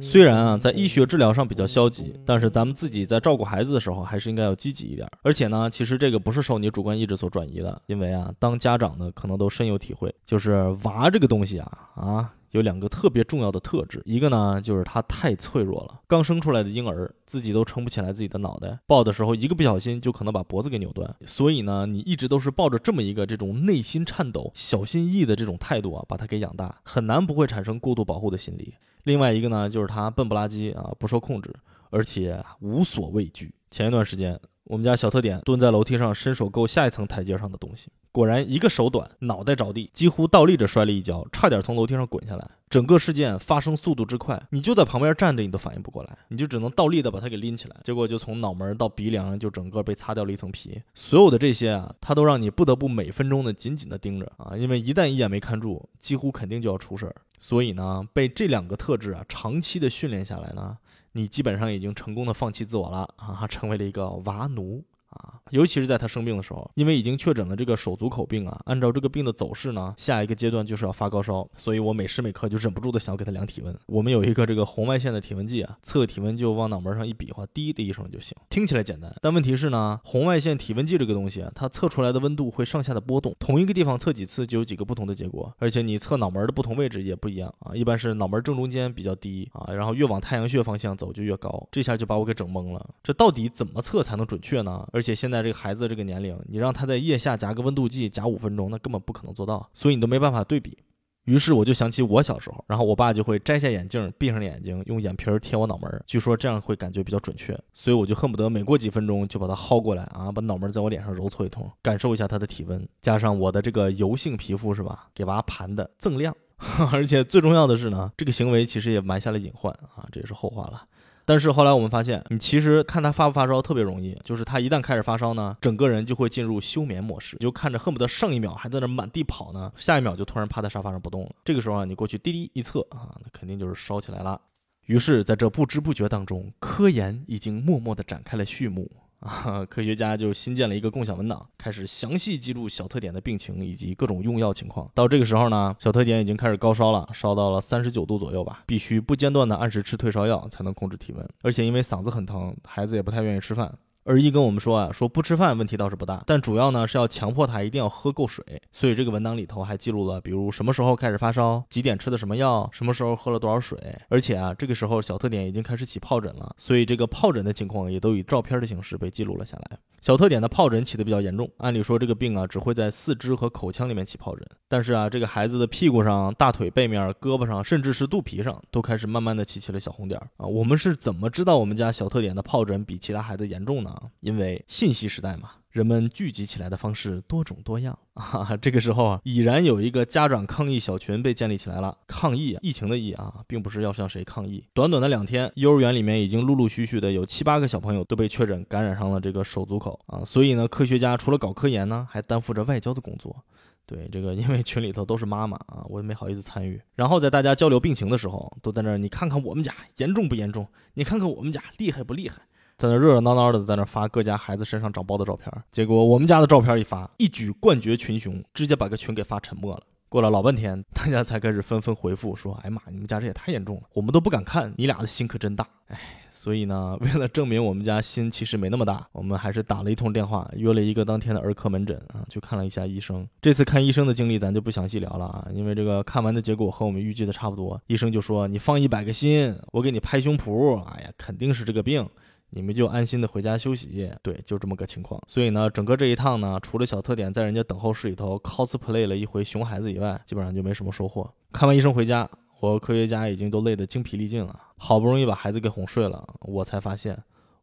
[0.00, 5.10] 虽然啊，在医学治疗上比较消极，但是咱们自己在照顾孩子的时候，还是应该要积极一点。
[5.22, 12.32] 而且呢，其实这个不是受你主观意志所转移的，因为啊，当家长的可能都深有体会，就是娃这个东西啊啊。
[12.54, 28.72] 有两个特别重要的特质，一个呢就是他太脆弱了，刚生出来的婴儿自己都撑不起来自己的脑袋，抱的时候一个不小心就可能把脖子给扭断，所以呢你一直都是抱着这么一个这种内心颤抖、小心翼翼的这种态度啊，把他给养大，很难不会产生过度保护的心理。
[29.02, 31.52] 另外一个呢就是他笨不拉几啊，不受控制，
[31.90, 33.52] 而且无所畏惧。
[33.68, 34.38] 前一段时间。
[34.64, 42.50] 我们家小特点蹲在楼梯上，伸手够下一层台阶上的东西，果然一个手短，脑袋着地，几乎倒立着摔了一跤，差点从楼梯上滚下来。
[42.70, 50.80] 整个事件发生速度之快，你就在旁边站着，你都反应不过来，你就只能倒立的把他给拎起来，结果就从脑门到鼻梁就整个被擦掉了一层皮。
[50.94, 57.14] 所有的这些啊，他都让你不得不每分钟的紧紧的盯着啊，因为一旦一眼没看住，几乎肯定就要出事儿。
[57.38, 60.78] 所以呢，被这两个特质啊长期的训练下来呢。
[61.14, 64.84] 你基本上已经成功的放弃自我了啊，成为了一个娃奴。
[65.10, 73.76] 啊，尤其是在他生病的时候，因为已经确诊了这个手足口病啊，按照这个病的走势呢，下一个阶段就是要发高烧，所以我每时每刻就忍不住的想给他量体温。
[73.86, 78.36] 我们有一个这个红外线的体温计啊，测体温就往脑门上一比划，滴的一声就行。
[78.48, 94.86] 听起来简单，但问题是呢，红外线体温计这个东西啊，它测出来的温度会上下的波动，同一个地方测几次就有几个不同的结果，而且你测脑门的不同位置也不一样啊，一般是脑门正中间比较低啊，然后越往太阳穴方向走就越高，这下就把我给整懵了，这到底怎么测才能准确呢？
[94.92, 100.78] 而且现在在这个孩子这个年龄，你让他在腋下夹个温度计夹五分钟，那根本不可能做到，所以你都没办法对比。
[101.24, 107.58] 于是我就想起我小时候，然后我爸就会摘下眼镜，闭上眼睛，用眼皮贴我脑门，据说这样会感觉比较准确。
[107.72, 116.34] 所以我就恨不得每过几分钟就把它薅过来啊，把脑门在我脸上揉搓一通，感受一下他的体温，加上我的这个油性皮肤是吧，给娃盘的锃亮。
[116.92, 120.86] 而且最重要的是呢，这个行为其实也埋下了隐患啊，这也是后话了。
[121.24, 131.30] 但是后来我们发现，你其实看他发不发烧特别容易，就是他一旦开始发烧呢，整个人就会进入休眠模式，就看着恨不得上一秒还在那满地跑呢，下一秒就突然趴在沙发上不动了。
[131.44, 134.40] 这个时候啊，你过去滴滴一测啊，那肯定就是烧起来了。
[134.86, 138.90] 于是，在这不知不觉当中，科研已经默默地展开了序幕。
[139.24, 144.88] 啊， 科学家就新建了一个共享文档，开始详细记录小特点的病情以及各种用药情况。
[144.94, 151.28] 到这个时候呢，小特点已经开始高烧了，烧到了三十九度左右吧，必须不间断的按时吃退烧药才能控制体温。
[151.42, 153.72] 而且因为嗓子很疼，孩子也不太愿意吃饭。
[154.04, 158.44] 而一跟我们说啊，说不吃饭问题倒是不大，但主要呢是要强迫他一定要喝够水。
[158.70, 163.78] 所以这个文档里头还记录了，比如什么时候开始发烧，几点吃的什么药，什么时候喝了多少水。
[164.10, 169.78] 而且啊，这个时候小特点已经开始起疱疹了，所以这个疱疹的情况也都以照片的形式被记录了下来。
[170.04, 180.46] 小特点的疱疹起的比较严重，按理说这个病啊只会在四肢和口腔里面起疱疹，但是啊这个孩子的屁股上、大腿背面、胳膊上，甚至是肚皮上都开始慢慢的起起了小红点儿啊。
[180.46, 183.96] 我们是怎么知道我们家小特点的疱疹比其他孩子严重呢？
[184.20, 185.52] 因为信息时代嘛。
[185.74, 188.56] 人们聚集起来的方式多种多样 啊！
[188.62, 191.98] 这个时候啊，已然有一个家长抗议小群被建立起来了。
[192.06, 194.64] 抗议，疫情的疫啊，并不是要向谁抗议。
[194.72, 200.22] 短短的两天，幼儿园里面已经陆陆续续的有七八个小朋友都被确诊感染上了这个手足口啊！
[200.24, 203.36] 所以呢，科学家除了搞科研呢，还担负着外交的工作。
[203.84, 206.80] 对这个，因为群里头都是妈妈啊，我也没好意思参与。
[206.94, 210.68] 然后在大家交流病情的时候，都在那儿，你看看我们家严重不严重？
[210.94, 212.42] 你看看我们家厉害不厉害？
[212.76, 219.82] 在那热热闹闹的，在那发各家孩子身上长包的照片，结果我们家的照片一发，一举冠绝群雄，直接把个群给发沉默了。
[220.08, 225.98] 过了老半天，大家才开始纷纷回复说：“哎妈，你们家这也太严重了，我们都不敢看，你俩的心可真大。”哎，
[226.30, 233.26] 所以呢，为了证明我们家心其实没那么大，我们还是打了一通电话，约了一个当天的儿科门诊啊，去看了一下医生。
[233.42, 237.80] 这次看医生的经历咱就不详细聊了啊，因为这个看完的结果和我们预计的差不多。
[237.88, 242.08] 医生就说：“你放一百个心，我给你拍胸脯，哎呀，肯定是这个病。”
[242.56, 245.20] 你们就安心的回家休息，对，就这么个情况。
[245.26, 251.28] 所以呢，整个这一趟呢，除了小特点在人家等候室里头 cosplay 了一回熊孩子以外，基本上就没什么收获。
[251.52, 257.20] 看完医生回家，我和科学家已经都累得精疲力尽了，好不容易把孩子给哄睡了，我才发现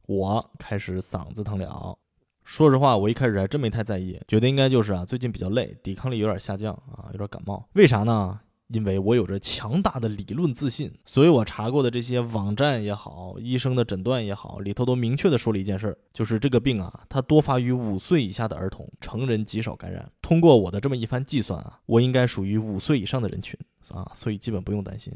[0.08, 1.97] 我开始嗓子疼了。
[2.43, 7.65] 说实话，我一开始还真没太在意，觉得应该就是啊，最近比较累，抵抗力有点下降啊，有点感冒。
[7.75, 8.41] 为啥呢？
[8.71, 20.10] 因为我有着强大的理论自信，所以我查过的这些网站也好，医生的诊断也好，里头都明确的说了一件事儿，就是这个病啊，它多发于五岁以下的儿童，成人极少感染。
[20.21, 25.13] 通过我的这么一番计算啊，我应该属于五岁以上的人群啊，所以基本不用担心。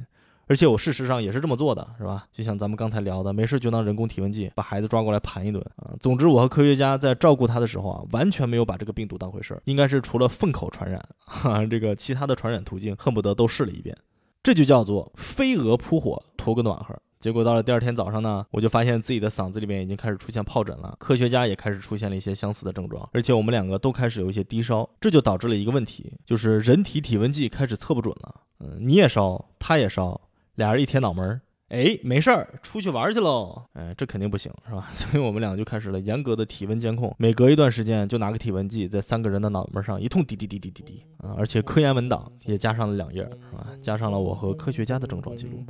[0.48, 2.28] 而且我事实上也是这么做的，是吧？
[2.32, 5.94] 就像咱们刚才聊的，没事就当人工体温计，把孩子抓过来盘一顿啊。
[6.00, 13.96] 总之，我和科学家在照顾他的时候啊，完全没有把这个病毒当回事儿，应该是除了粪口传染，哈， 这个其他的传染途径恨不得都试了一遍。
[14.44, 16.96] 这就叫做飞蛾扑火，图个暖和。
[17.20, 28.42] 结果到了第二天早上呢，我就发现自己的嗓子里面已经开始出现疱疹了，科学家也开始出现了一些相似的症状，而且我们两个都开始有一些低烧，这就导致了一个问题，就是人体体温计开始测不准了。
[28.60, 30.22] 嗯，你也烧，他也烧，
[30.56, 31.41] 俩人一贴脑门儿。
[31.70, 33.60] 哎，没事儿，出去玩去喽。
[33.74, 34.88] 哎，这肯定不行，是吧？
[34.94, 41.34] 所以我们俩就开始了严格的体温监控，每隔一段时间就拿个体温计在三个人的脑门上一通滴滴滴滴滴滴啊！
[41.36, 43.68] 而且科研文档也加上了两页，是吧？
[43.82, 45.65] 加上了我和科学家的症状记录。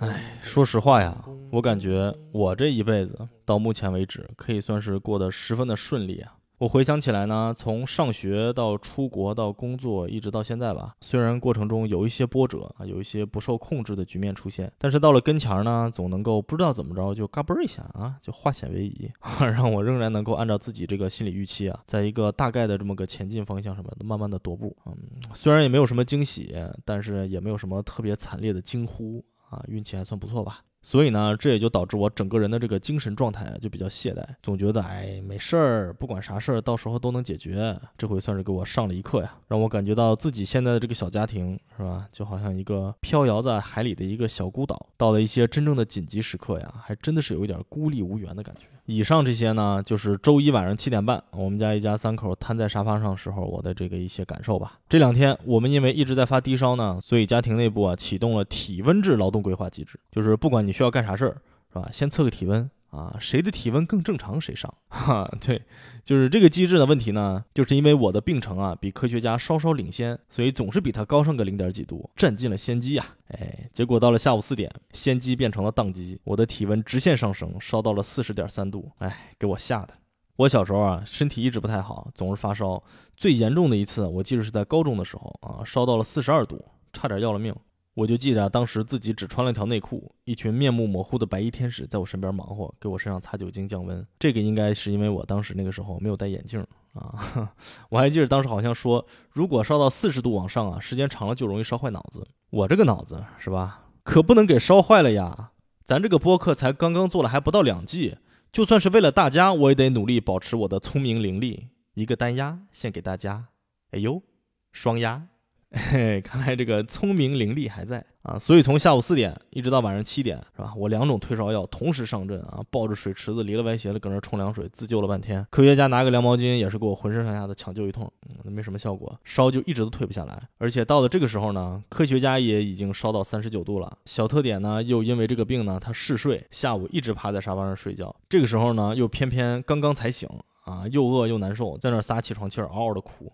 [0.00, 6.34] 哎，说实话呀，我感觉我这一辈子到目前为止可以算是过得十分的顺利啊。
[6.58, 24.76] 我回想起来呢，从上学到出国到工作，一直到现在吧，虽然过程中有一些波折啊，有一些不受控制的局面出现，但是到了跟前儿呢，总能够不知道怎么着就嘎嘣一下啊，就化险为夷， 让我仍然能够按照自己这个心理预期啊，在一个大概的这么个前进方向什么的，慢慢的踱步。
[24.86, 24.96] 嗯，
[25.34, 26.52] 虽然也没有什么惊喜，
[26.84, 30.58] 但是也没有什么特别惨烈的惊呼啊，运气还算不错吧。
[30.88, 37.78] 所以呢，这也就导致我整个人的这个精神状态，就比较懈怠，总觉得哎没事儿，不管啥事儿，到时候都能解决。
[37.98, 48.62] 这回算是给我上了一课呀，让我感觉到自己现在的这个小家庭是吧，就好像一个飘摇在海里的一个小孤岛，到了一些真正的紧急时刻呀，还真的是有一点孤立无援的感觉。
[48.90, 54.78] 以上这些呢，就是周一晚上七点半，我们家一家三口瘫在沙发上时候，我的这个一些感受吧。
[54.88, 61.36] 这两天我们因为一直在发低烧呢，所以家庭内部啊启动了体温制劳动规划机制，就是不管你需要干啥事儿，
[61.70, 61.86] 是吧？
[61.92, 62.68] 先测个体温。
[62.90, 64.72] 啊，谁的体温更正常谁上？
[64.88, 65.60] 哈，对，
[66.02, 73.04] 就是这个机制的问题呢，就是因为我的病程啊比科学家稍稍领先，所以总是比他高上个零点几度，占尽了先机呀。
[73.28, 78.90] 哎，结果到了下午四点，先机变成了宕机，我的体温直线上升，烧到了四十点三度。
[78.98, 79.92] 哎，给我吓的。
[80.36, 82.82] 我小时候啊，身体一直不太好，总是发烧，
[83.16, 87.54] 最严重的一次我记得是在高中的时候啊，烧到了四十二度，差点要了命。
[87.98, 94.06] 我就记着当时自己只穿了条内裤，一群面目模糊的白衣天使在我身边忙活，给我身上擦酒精降温。
[94.20, 97.50] 这个应该是因为我当时那个时候没有戴眼镜啊。
[97.90, 102.24] 我还记得当时好像说，如果烧到四十度往上啊，时间长了就容易烧坏脑子。
[102.50, 105.50] 我这个脑子是吧，可不能给烧坏了呀。
[105.84, 108.18] 咱这个播客才刚刚做了还不到两季，
[108.52, 111.66] 就算是为了大家，我也得努力保持我的聪明伶俐。
[111.94, 113.46] 一个单压献给大家，
[113.90, 114.22] 哎呦，
[114.70, 115.26] 双压。
[115.70, 120.72] 嘿， 看来这个聪明伶俐还在啊，所以从下午四点一直到晚上七点，是吧？
[120.74, 125.46] 我两种退烧药同时上阵啊，抱着水池子，离了歪斜的搁那冲凉水，自救了半天。
[125.50, 130.40] 科学家拿个凉毛巾也是给我浑身上下的抢救一通，嗯，没什么效果，烧就一直都退不下来。
[130.56, 133.98] 而且到了这个时候呢，科学家也已经烧到三十九度了。
[134.06, 138.14] 小特点呢，又因为这个病呢，他嗜睡，下午一直趴在沙发上睡觉。
[138.30, 140.26] 这个时候呢，又偏偏刚刚才醒
[140.64, 143.30] 啊，又饿又难受，在那撒起床气儿，嗷嗷的哭。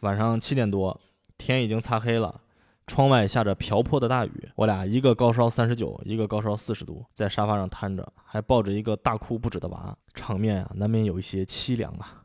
[0.00, 0.98] 晚上七点多。
[1.44, 2.40] 天已经擦黑了，
[2.86, 4.48] 窗外下着瓢泼的大雨。
[4.56, 12.22] 我俩一个高烧三十九，一个高烧四十度，在沙发上瘫着，还抱着一个大哭不止的娃，场面啊，难免有一些凄凉啊。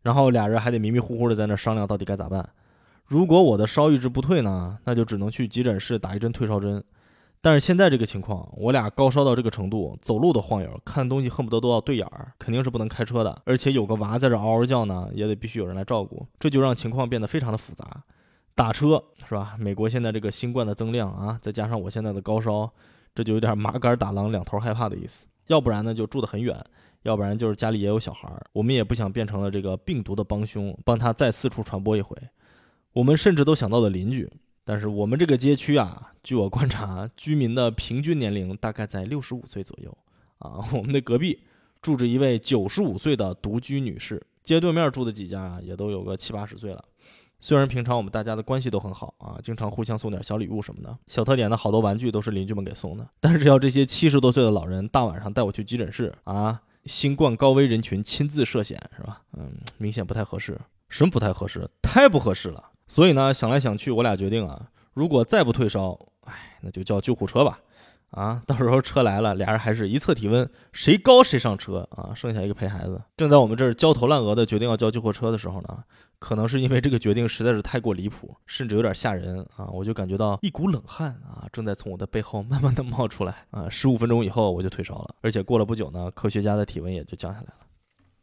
[0.00, 2.48] 然后俩人还得迷迷糊糊的在那商量到底该咋办。
[3.04, 6.82] 如果我的烧一直不退呢，那就只能去急诊室打一针退烧针。
[7.42, 13.42] 但是现在这个情况，我俩高烧到这个程度，走路都晃悠，看东西恨不得都要对眼儿，肯定是不能开车的。
[13.44, 18.02] 而且有个娃在这嗷嗷叫呢，也得必须有人来照顾，这就让情况变得非常的复杂。
[18.56, 19.54] 打车是吧？
[19.58, 22.68] 美国现在这个新冠的增量啊，再加上我现在的高烧，
[23.14, 25.26] 这就有点麻杆打狼两头害怕的意思。
[25.48, 26.56] 要不然呢，就住得很远；
[27.02, 32.16] 要不然就是家里也有小孩儿，我们也不想变成了这个病毒的帮凶，帮他再四处传播一回。
[32.94, 34.26] 我们甚至都想到了邻居，
[34.64, 39.94] 但是我们这个街区啊，据我观察，居民的平均年龄大概在六十五岁左右
[40.38, 40.64] 啊。
[40.72, 41.40] 我们的隔壁
[41.82, 46.82] 住着一位九十五岁的独居女士，街对面住的几家啊，也都有个七八十岁了。
[47.38, 53.06] 虽然平常我们大家的关系都很好啊，经常互相送点小礼物什么的，小特点的好多玩具都是邻居们给送的。
[53.20, 59.20] 但是要这些七十多岁的老人大晚上带我去急诊室啊， 新冠高危人群亲自涉险是吧？
[59.36, 60.58] 嗯，明显不太合适。
[60.88, 61.68] 什么不太合适？
[61.82, 62.64] 太不合适了。
[62.86, 67.58] 所以呢，想来想去，我俩决定啊，如果再不退烧，哎，那就叫救护车吧。
[68.12, 73.02] 啊，到时候车来了，俩人还是一测体温，谁高谁上车啊，剩下一个陪孩子。
[73.16, 75.84] 正在我们这儿焦头烂额的决定要叫救护车的时候呢。
[76.18, 79.66] 可能是因为这个决定实在是太过离谱，甚至有点吓人啊！
[79.72, 83.68] 我就感觉到一股冷汗啊，正在从我的背后慢慢的冒出来啊！
[83.68, 87.54] 十五分钟以后我就退烧了，而且过了不久呢，科学家的体温也就降下来了。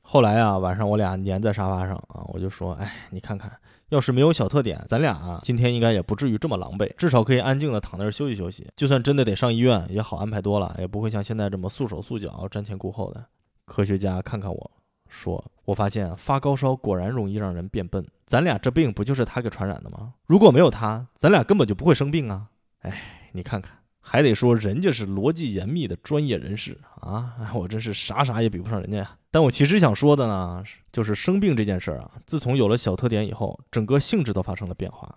[0.01, 3.51] 后来啊，晚上我俩粘在沙发上啊，我就说，哎，你看看，
[3.89, 8.67] 要是没有小特点，咱俩啊今天应该也不至于这么狼狈，至少可以安静的躺那儿休息休息。
[8.75, 13.23] 就算真的得上医院，也好安排多了，也不会像现在这么束手束脚、瞻前顾后的。
[13.65, 14.71] 科学家看看我。
[15.13, 20.13] 说：“我发现发高烧果然容易让人变笨，咱俩这病不就是他给传染的吗？
[20.25, 22.47] 如果没有他，咱俩根本就不会生病啊！
[22.79, 29.15] 哎，你看看，还得说人家是逻辑严密的专业人士啊， 我真是啥啥也比不上人家呀。
[29.29, 35.15] 但我其实想说的呢，就是生病这件事儿啊，自从有了小特点以后，整个性质都发生了变化。”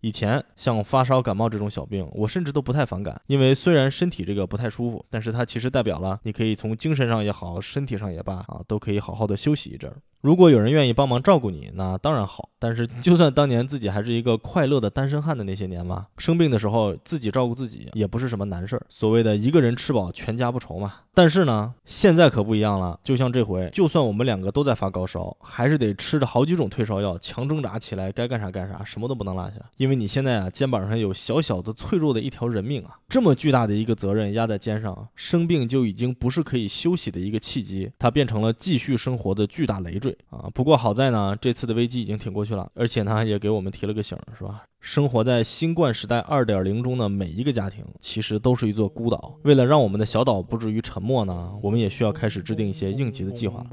[0.00, 9.96] 以前像发烧、感冒这种小病，我甚至都不太反感，因为虽然身体这个不太舒服，但是它其实代表了你可以从精神上也好，身体上也罢啊，都可以好好的休息一阵儿。
[10.20, 12.48] 如果有人愿意帮忙照顾你，那当然好。
[12.60, 18.84] 但是， 就算当年自己还是一个快乐的单身汉的那些年嘛，生病的时候自己照顾自己也不是什么难事儿。
[18.88, 20.94] 所谓的一个人吃饱全家不愁嘛。
[21.14, 22.98] 但是呢，现在可不一样了。
[23.04, 29.56] 就像这回，就算我们两个都在发高烧，还是得吃着好几种退烧药，强挣扎起来，该干啥干啥，什么都不能落下。
[29.76, 40.48] 因为你现在啊，肩膀上有小小的、脆弱的一条人命啊，这么巨大的一个责任压在肩上，生病就已经不是可以休息的一个契机，它变成了继续生活的巨大累赘啊。
[40.54, 44.64] 不过好在呢，这次的危机已经挺过去了，而且呢，也给我们提了个醒，是吧？
[44.80, 49.34] 生活在新冠时代二点零中的每一个家庭，其实都是一座孤岛。
[49.42, 53.66] 为了让我们的小岛不至于沉没呢，我们也需要开始制定一些应急的计划。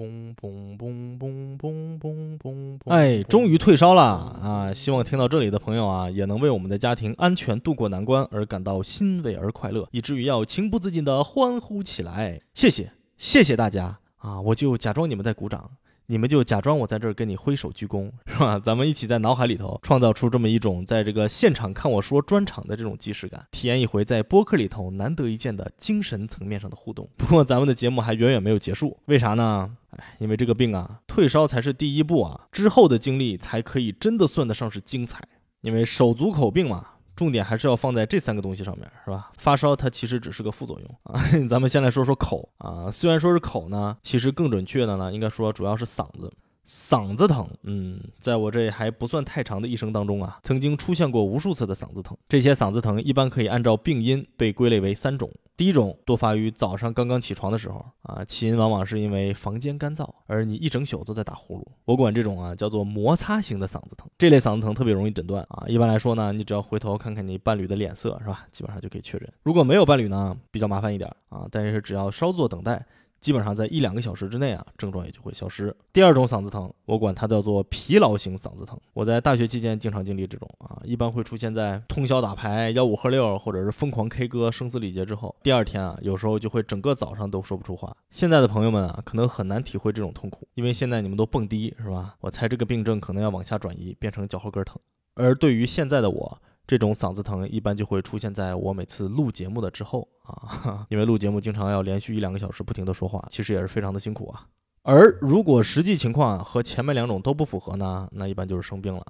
[2.86, 4.74] 哎，终于退烧了啊！
[4.74, 12.42] 希望听到这里的朋友啊，也能为我们的家庭安全度过难关而感到欣慰而快乐，以至于要情不自禁的欢呼起来。
[12.56, 14.42] 谢谢，谢谢大家啊！
[14.42, 15.70] 我就假装你们在鼓掌。
[16.08, 18.60] 你们就假装我在这儿跟你挥手鞠躬，是吧？
[18.60, 27.10] 咱们一起在脑海里头创造出这么一种在这个现场看我说专场的这种即视感，体验一回在播客里头难得一见的精神层面上的互动。
[27.18, 29.72] 不过咱们的节目还远远没有结束，为啥呢？
[29.92, 35.22] 哎，因为这个病啊，退烧才是第一步啊，之后的经历才可以真的算得上是精彩。
[35.62, 36.86] 因为手足口病嘛。
[37.16, 39.32] 重点还是要放在这三个东西上面，是吧？
[39.38, 41.22] 发烧它其实只是个副作用啊。
[41.50, 46.32] 咱们先来说说口啊，虽然说是口呢，其实更准确的呢，应该说主要是嗓子。
[46.68, 52.18] 嗓子疼，嗯，在我这还不算太长的一生当中啊，曾经出现过无数次的嗓子疼。
[52.28, 55.32] 这些嗓子疼一般可以按照病因被归类为三种。
[55.58, 61.66] 第一种多发于早上刚刚起床的时候啊，起因往往是因为房间干燥，而你一整宿都在打呼噜。
[61.86, 64.10] 我管这种啊叫做摩擦型的嗓子疼。
[64.18, 68.46] 这类嗓子疼特别容易诊断啊，一般来说呢，你只要回头看看你伴侣的脸色，是吧？
[68.52, 69.32] 基本上就可以确诊。
[69.44, 72.86] 如果没有伴侣呢，比较麻烦一点啊，但是只要稍作等待。
[73.26, 75.76] 基本上在一两个小时之内啊，症状也就会消失。
[75.92, 78.80] 第二种嗓子疼，我管它叫做疲劳型嗓子疼。
[78.94, 85.36] 我在大学期间经常经历这种啊，一般会出现在通宵打牌、吆五喝六，或者是疯狂 K 歌、声嘶力竭之后。
[85.42, 87.98] 第二天啊，有时候就会整个早上都说不出话。
[88.12, 92.14] 现在的朋友们啊，可能很难体会这种痛苦，因为现在你们都蹦迪是吧？
[92.20, 94.80] 我猜这个病症可能要往下转移，变成脚后跟疼。
[95.16, 104.48] 而对于现在的我，这种嗓子疼一般就会出现在我每次录节目的之后啊， 因为录节目经常要连续一两个小时不停的说话，其实也是非常的辛苦啊。
[104.82, 109.06] 而如果实际情况和前面两种都不符合呢，那一般就是生病了。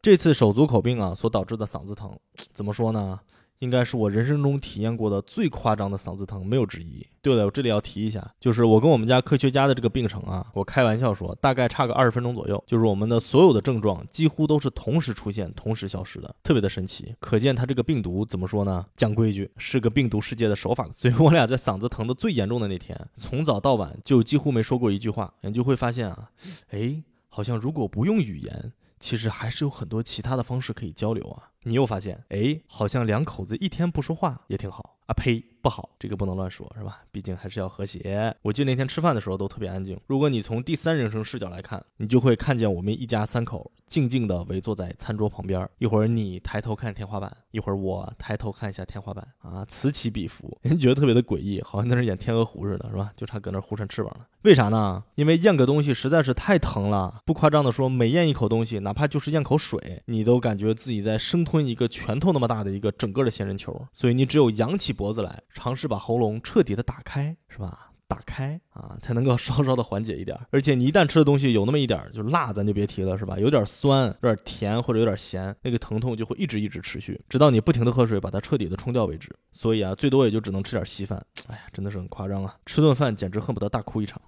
[0.00, 2.10] 这次手足口病啊所导致的嗓子疼，
[2.52, 3.18] 怎么说呢？
[3.60, 7.06] 应该是我人生中体验过的最夸张的嗓子疼，没有之一。
[7.20, 17.14] 对了，我这里要提一下，就是我跟我们家科学家的这个病程啊，我开玩笑说，大概差个二十分钟左右，就是我们的所有的症状几乎都是同时出现、同时消失的，特别的神奇。
[17.20, 18.86] 可见它这个病毒怎么说呢？
[18.96, 20.88] 讲规矩，是个病毒世界的手法。
[20.92, 25.34] 所以我俩在嗓子疼的最严重的那天，从早到晚就几乎没说过一句话。
[25.42, 26.30] 你就会发现啊，
[26.70, 31.50] 哎，好像如果不用语言，其实还是有很多其他的方式可以交流啊。
[31.68, 34.97] 你又发现，哎，好像两口子一天不说话也挺好。
[35.08, 35.14] 啊！
[35.14, 37.00] 呸，不好，这个不能乱说，是吧？
[37.10, 38.34] 毕竟还是要和谐。
[38.42, 39.98] 我记得那天吃饭的时候都特别安静。
[40.06, 45.66] 如果你从第三人称视角来看，你就会看见我们一家三口静静地围坐在餐桌旁边。
[45.78, 53.10] 一会儿你抬头看天花板，一会儿我抬头看一下天花板，啊，此起彼伏， 人觉得特别的诡异，好像在那演天鹅湖似的，是吧？
[53.16, 54.26] 就差搁那呼扇翅膀了。
[54.42, 55.02] 为啥呢？
[55.14, 57.22] 因为咽个东西实在是太疼了。
[57.24, 63.74] 不夸张的说，每咽一口东西，哪怕就是咽口水，你都感觉自己在生吞一个拳头那么大的一个整个的仙人球。
[63.94, 67.84] 所以你只有扬起脖子来，尝试把喉咙彻底的打开，是吧？
[68.08, 70.34] 打开啊，才能够稍稍的缓解一点。
[70.50, 73.38] 而且你一旦吃的东西有那么一点就辣，咱就别提了，是吧？
[73.38, 79.30] 有点酸、有点甜或者有点咸，那个疼痛就会一直一直持续，直到你不停的喝水把它彻底的冲掉为止。
[79.52, 81.22] 所以啊，最多也就只能吃点稀饭。
[81.48, 82.56] 哎呀，真的是很夸张啊！
[82.64, 84.20] 吃顿饭简直恨不得大哭一场。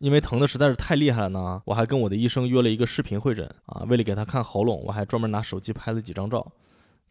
[0.00, 3.84] 因为疼的实在是太厉害了呢，我还跟我的医生约了一个视频会诊啊。
[3.88, 6.46] 为了给他看喉咙，我还专门拿手机拍了几张照。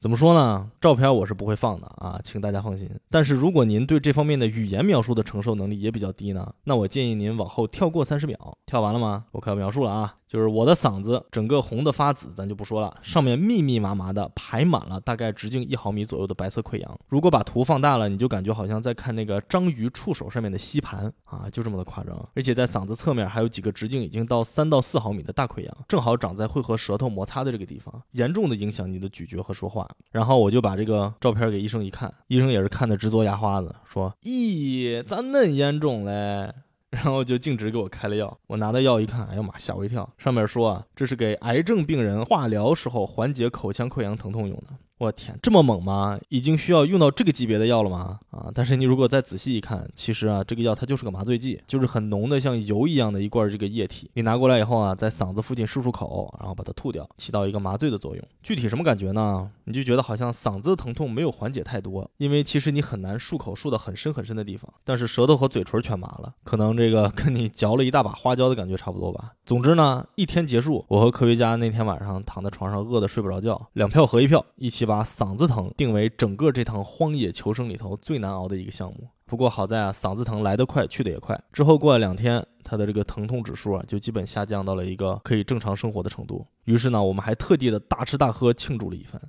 [0.04, 0.70] 怎么说呢？
[0.82, 2.90] 照片我是不会放的啊，请大家放心。
[3.10, 8.58] 但是如果您对这方面的语言描述的承受能力也比较低呢，那我建议您往后跳过三十秒。
[8.66, 9.24] 跳完了吗？
[9.32, 10.14] 我开始描述了啊。
[10.34, 17.00] 就是我的嗓子整个红的发紫，咱就不说了，上面密密麻麻的排满了大概直径一毫米左右的白色溃疡。
[17.08, 22.18] 如果把图放大了，你就感觉好像在看那个章鱼触手上面的吸盘啊，就这么的夸张。
[22.34, 29.88] 而且在嗓子侧面还有几个直径已经到三到四毫米的大溃疡，正好长在会和舌头摩擦的这个地方，严重的影响你的咀嚼和说话。
[30.12, 36.52] 然后我就把这个照片给医生一看，医生也是看的直嘬牙花子，说：“咦，咋恁严重嘞？”
[36.94, 40.08] 然后就径直给我开了药，我拿到药一看，哎呀妈，吓我一跳！
[40.16, 44.68] 上面说啊，这是给癌症病人化疗时候缓解口腔溃疡疼痛用的。
[45.00, 46.20] 我天，这么猛吗？
[46.30, 48.20] 已经需要用到这个级别的药了吗？
[48.44, 48.52] 啊！
[48.54, 54.12] 但是你如果再仔细一看，其实啊，这个药它就是个麻醉剂，就是很浓的像油一样的一罐这个液体。
[54.16, 58.24] 你拿过来以后啊，在嗓子附近漱漱口，然后把它吐掉，起到一个麻醉的作用。
[58.42, 59.50] 具体什么感觉呢？
[59.64, 69.32] 你就觉得好像嗓子的疼痛没有缓解太多，因为其实你很难漱口漱到很深很深的地方，但是舌头和嘴唇全麻了，可能这个跟你嚼了一大把花椒的感觉差不多吧。
[69.46, 79.08] 总之呢，一天结束，我和科学家那天晚上躺在床上饿得睡不着觉，两票合一票，一起把嗓子疼定为整个这趟荒野求生里头最难熬的一个项目。
[79.26, 81.40] 不过好在啊，嗓子疼来得快，去得也快。
[81.52, 86.46] 之后过了两天，他的这个疼痛指数啊，就基本下降到了一个可以正常生活的程度。
[86.66, 89.20] 于是呢，我们还特地的大吃大喝庆祝了一番。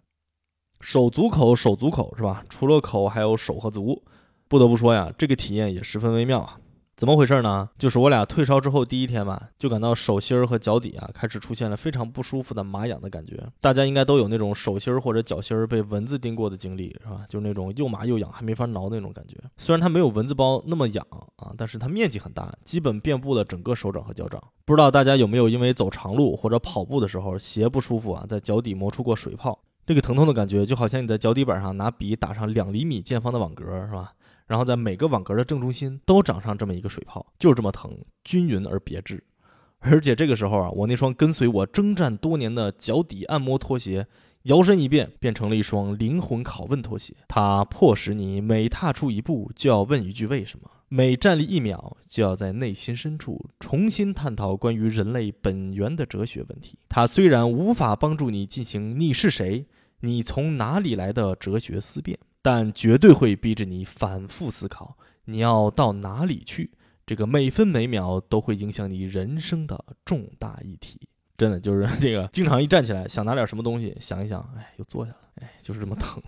[0.81, 2.45] 手足口，手足口是吧？
[2.49, 4.03] 除了口，还有手和足。
[4.47, 6.59] 不得不说呀，这个体验也十分微妙啊。
[6.97, 7.69] 怎么回事呢？
[7.77, 13.45] 就是我俩退烧之后第一天吧，就感到手心儿和脚底啊开始出现了非常不舒服的麻痒的感觉。
[13.61, 17.23] 大家应该都有那种手心儿或者脚心儿被蚊子叮过的经历，是吧？
[17.29, 19.37] 就是那种又麻又痒，还没法挠那种感觉。
[19.59, 24.41] 虽然它没有蚊子包那么痒啊，但是它面积很大，基本遍布了整个手掌和脚掌。
[24.65, 29.59] 不知道大家有没有因为走长路或者跑步的时候鞋不舒服啊，在脚底磨出过水泡？
[29.85, 34.13] 这个疼痛的感觉就好像你在脚底板上拿笔打上两厘米见方的网格，是吧？
[34.47, 39.23] 然后在每个网格的正中心都长上这么一个水泡，就是这么疼，均匀而别致。
[39.79, 44.07] 而且这个时候啊，我那双跟随我征战多年的脚底按摩拖鞋，
[44.45, 47.15] 摇身一变变成了一双灵魂拷问拖鞋。
[47.29, 56.79] 它迫使你每踏出一步就要问一句为什么，每站立一秒就要在内心深处重新探讨关于人类本源的哲学问题。
[56.89, 59.67] 它虽然无法帮助你进行“你是谁，
[60.01, 62.19] 你从哪里来的”哲学思辨。
[62.45, 66.71] 但绝对会逼着你反复思考，你要到哪里去？
[67.07, 71.09] 这个每分每秒都会影响你人生的重大议题。
[71.39, 76.23] 真的就是这个，经常一站起来想拿点什么东西，想一想，哎，又坐下了，哎，就是这么疼。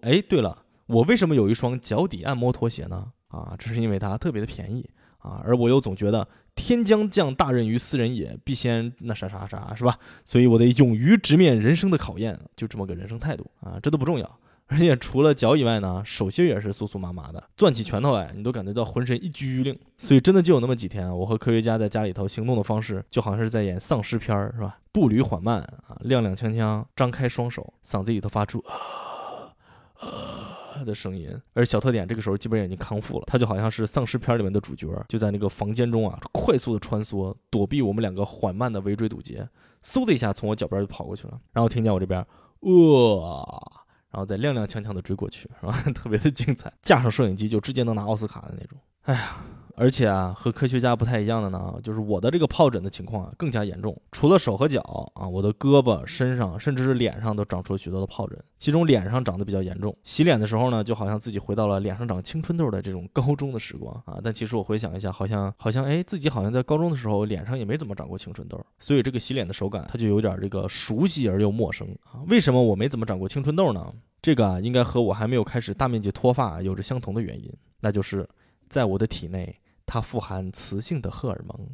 [0.00, 3.12] 哎，对了，我为什么有一双脚底按摩拖鞋呢？
[3.28, 6.26] 啊，这是因为它特别的便宜啊，而我又总觉得
[6.56, 9.96] 天将降大任于斯人也，必先那啥啥啥，是吧？
[10.24, 14.38] 所以我得勇于直面人生的考验，就这么个人生态度啊，这都不重要。
[14.66, 19.78] 而且除了脚以外呢，手心也是酥酥麻麻的，攥起拳头来，你都感觉到浑身一拘灵。
[19.98, 24.78] 所以真的就有那么几天，我和科学家在家里头行动的方式，就好像是在演丧尸片儿，是吧？
[24.90, 29.52] 步履缓慢啊，踉踉跄跄，张开双手，嗓子里头发出啊
[29.98, 31.30] 啊的声音。
[31.52, 39.46] 而小特点这个时候基本已经康复了，他就好像是丧尸片里面的主角，就在那个房间中啊，快速的穿梭，躲避我们两个缓慢的围追堵截，
[39.84, 42.24] 嗖的一下从我脚边就跑过去了，然后听见我这边，
[42.60, 43.83] 哇。
[44.14, 45.72] 然后再踉踉跄跄的追过去，是吧？
[45.92, 48.78] 特别的精彩，架上摄影机就直接能拿奥斯卡的那种。
[49.02, 49.36] 哎呀，
[49.76, 53.96] 而且啊，和科学家不太一样的呢，就是我的这个疱疹的情况啊更加严重。
[54.12, 54.80] 除了手和脚
[55.14, 59.94] 啊，我的胳膊、身上，甚至是脸上都长出了许多的疱疹，其中脸上长得比较严重。
[60.04, 64.20] 洗脸的时候呢，就好像自己回到了脸上长青春痘的这种高中的时光啊。
[64.22, 72.22] 但其实我回想一下，好像好像哎，自己好像在高中的时候脸上也没怎么长过青春痘，所以这个洗脸的手感它就有点这个熟悉而又陌生啊。
[72.28, 73.92] 为什么我没怎么长过青春痘呢？
[74.22, 78.26] 这个啊，应该和我还没有开始大面积脱发有着相同的原因，那就是
[78.68, 79.54] 在我的体内，
[79.86, 81.68] 它富含雌性的荷尔蒙。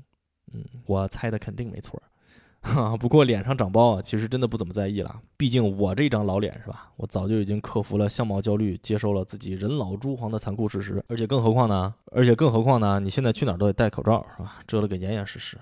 [0.53, 2.03] 嗯，我猜的肯定没错。
[2.63, 6.93] 哈，不过脸上长包啊，其实真的不怎么在意了，毕竟我这张老脸是吧？
[6.97, 11.03] 我早就已经克服了相貌焦虑，接受了自己人老珠黄的残酷事实。
[11.09, 11.95] 而且更何况呢？
[12.13, 13.01] 而且更何况呢？
[13.01, 14.57] 你现在去哪儿都得戴口罩是吧？
[14.67, 15.57] 遮了个严严实实。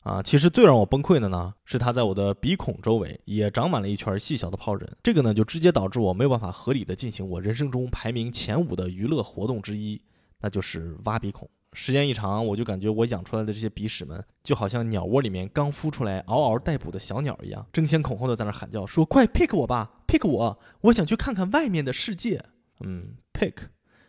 [0.00, 4.88] 啊，其实最让我崩溃的呢，是它在我的鼻孔周围也长满了一圈细小的疱疹。
[5.02, 10.00] 这个呢，就直接导致我没有办法合理的进行我人生中排名前五的娱乐活动之一，
[10.40, 11.46] 那就是挖鼻孔。
[11.80, 22.44] 时间一长，我就感觉我养出来的这些鼻屎们，就好像鸟窝里面刚孵出来嗷嗷待哺的小鸟一样，争先恐后的在那喊叫，说快 pick 我吧，pick 我，我想去看看外面的世界。
[22.80, 23.54] 嗯，pick，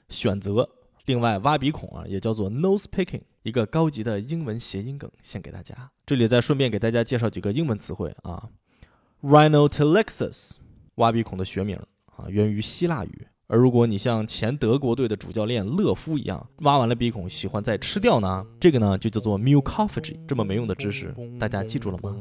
[0.09, 0.67] 选择。
[1.05, 5.91] 另外，挖鼻孔啊，也叫做 nose picking，一个高级的英文谐音梗，献给大家。
[6.07, 8.49] 这里再顺便给大家介绍几个英文词汇啊。
[9.21, 10.55] Rhinotillexis，
[10.95, 11.79] 挖鼻孔的学名
[12.15, 20.15] 啊，源于希腊语，而如果你像前德国队的主教练勒夫一样，挖完了鼻孔喜欢再吃掉呢，这个呢就叫做 mucophagy。
[20.27, 22.15] 这么没用的知识，大家记住了吗？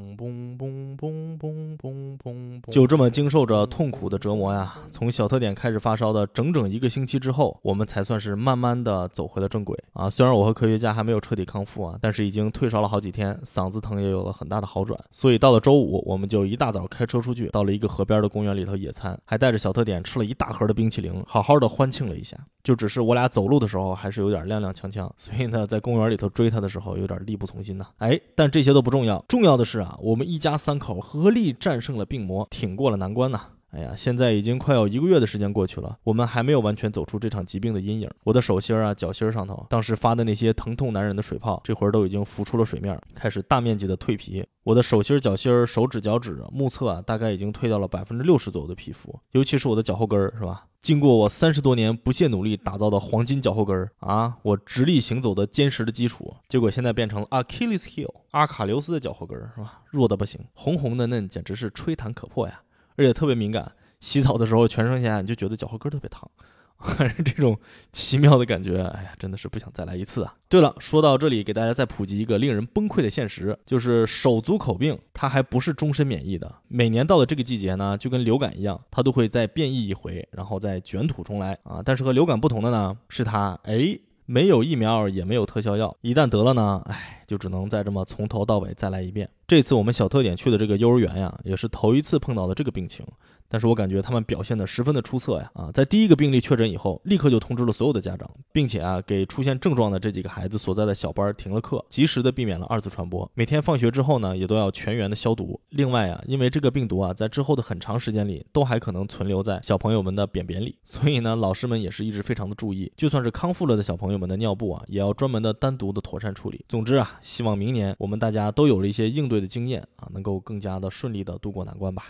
[2.71, 10.09] 就这么经受着痛苦的折磨呀，从小特点开始发烧的整整一个星期之后，我们才算是慢慢的走回了正轨啊。
[10.11, 14.99] 虽然我和科学家还没有彻底康复啊，但是已经退烧了好几天，嗓子疼也有了很大的好转。
[15.11, 22.37] 所以到了周五，我们就一大早开车出去，到了一个河边的公园里头野餐，还带着小特点吃了一大盒的冰淇淋，好好的欢庆了一下。
[22.65, 27.87] 就只是我俩走路的时候还是有点踉踉跄跄，所以呢，在公园里头追他的时候有点力不从心呐。
[27.97, 33.58] 哎，但这些都不重要，重要的是啊，我们一家三口合力战胜了病魔，挺过了难关呐。
[33.71, 38.11] 哎呀，现在已经快有一个月的时间过去了，我们还没有完全走出这场疾病的阴影。
[38.25, 44.43] 我的手心啊、脚心上头，当时发的那些疼痛难忍的水泡，这会儿都已经浮出了水面，开始大面积的蜕皮。
[44.65, 50.65] 我的手心、脚心、手指、脚趾、目测啊，大概已经蜕掉了百分之六十左右的皮肤，尤其是我的脚后跟儿，是吧？
[50.81, 59.83] 经过我三十多年不懈努力打造的黄金脚后跟儿啊，我直立行走的坚实的基础，结果现在变成了 Achilles heel，阿卡琉斯的脚后跟儿，是吧？
[59.91, 62.63] 弱的不行，红红嫩嫩，简直是吹弹可破呀！
[62.99, 66.31] 而且特别敏感，洗澡的时候全身下你就觉得脚后跟特别烫，
[67.25, 67.57] 这种
[67.91, 70.35] 奇妙的感觉，哎呀，真的是不想再来一次啊！
[70.49, 81.81] 对了，说到这里，给大家再普及一个令人崩溃的现实，就是手足口病它还不是终身免疫的，每年到了这个季节呢，就跟流感一样，它都会再变异一回，然后再卷土重来啊！
[81.85, 83.99] 但是和流感不同的呢，是它哎。
[84.31, 89.27] 没有疫苗，也没有特效药，一旦得了呢，哎，就只能再这么从头到尾再来一遍。
[89.47, 93.07] 这次我们小特点去的这个幼儿园呀，也是头一次碰到了这个病情。
[93.49, 95.51] 但是我感觉他们表现的十分的出色呀！
[95.55, 103.31] 啊，在第一个病例确诊以后，立刻就通知了所有的家长，并且啊，给出现症状的这几个孩子所在的小班停了课，及时的避免了二次传播。
[103.35, 105.59] 每天放学之后呢，也都要全员的消毒。
[105.71, 112.93] 另外啊，因为这个病毒啊，在之后的很长时间里，都还可能存留在小朋友们的便便里，所以呢，老师们也是一直非常的注意。
[112.97, 116.63] 就算是康复了的小朋友们的尿布啊，也要专门的单独的妥善处理。
[116.69, 122.05] 总之啊，希望明年我们大家都有了一些应对的经验啊，能够更加的顺利的度过难关吧。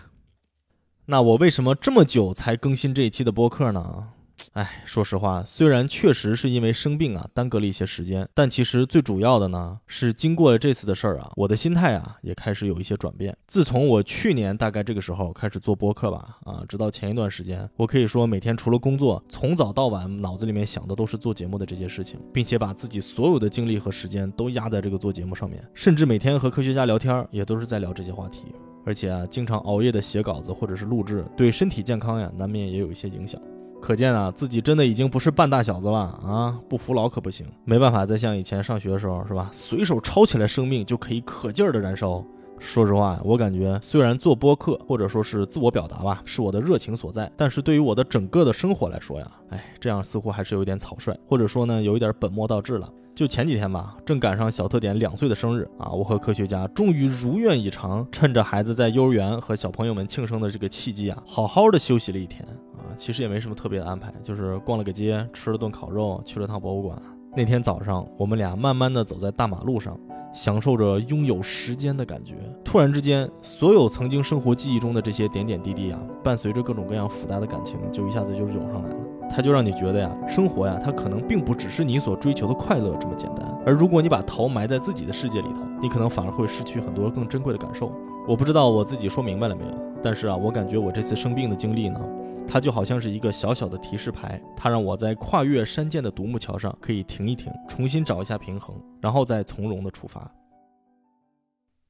[1.11, 4.09] 那我为什么这么久才更新这一期的播客呢？
[4.53, 13.35] 哎，说实话，虽然确实是因为生病啊耽搁了一些时间，但其实最主要的呢是经过了这次的事儿啊，我的心态啊也开始有一些转变。
[13.47, 28.55] 自从我去年大概这个时候开始做播客吧，啊，直到前一段时间，我可以说每天除了工作，从早到晚脑子里面想的都是做节目的这些事情，并且把自己所有的精力和时间都压在这个做节目上面，甚至每天和科学家聊天也都是在聊这些话题。
[28.89, 33.39] 而且啊，经常熬夜的写稿子或者是录制，对身体健康呀，难免也有一些影响。
[33.83, 36.59] 可见啊，自己真的已经不是半大小子了啊！
[36.71, 39.51] 不服老可不行，没办法再像以前上学的时候是吧？
[39.53, 42.25] 随手抄起来生命就可以可劲儿的燃烧。
[42.59, 52.91] 说实话，我感觉虽然做播客或者说是自我表达吧，是我的热情所在，但是对于我的整个的生活来说呀，哎，这样似乎还是有点草率，或者说呢，有一点本末倒置了。
[53.19, 62.95] 就前几天吧，正赶上小特点两岁的生日啊，我和科学家终于如愿以偿，趁着孩子在幼儿园和小朋友们庆生的这个契机啊，好好的休息了一天啊。
[62.97, 66.97] 其实也没什么特别的安排，就是逛了个街，吃了顿烤肉，去了趟博物馆。
[67.37, 69.99] 那天早上，我们俩慢慢的走在大马路上，
[70.33, 72.37] 享受着拥有时间的感觉。
[72.65, 79.08] 突然之间，所有曾经生活记忆中的这些点点滴滴啊，伴随着各种各样复杂的感情，就一下子就涌上来了。
[79.31, 83.47] 它就让你觉得呀，生活呀，它可能并不只是你所追求的快乐这么简单。
[83.65, 87.93] 而如果你把头埋在自己的世界里头，你可能反而会失去很多更珍贵的感受。
[88.27, 92.01] 我不知道我自己说明白了没有，但是啊，我感觉我这次生病的经历呢，
[92.47, 100.31] 它就好像是一个小小的提示牌，它让我在跨越山涧的独木桥上可以停一停，重新找一下平衡，然后再从容的出发。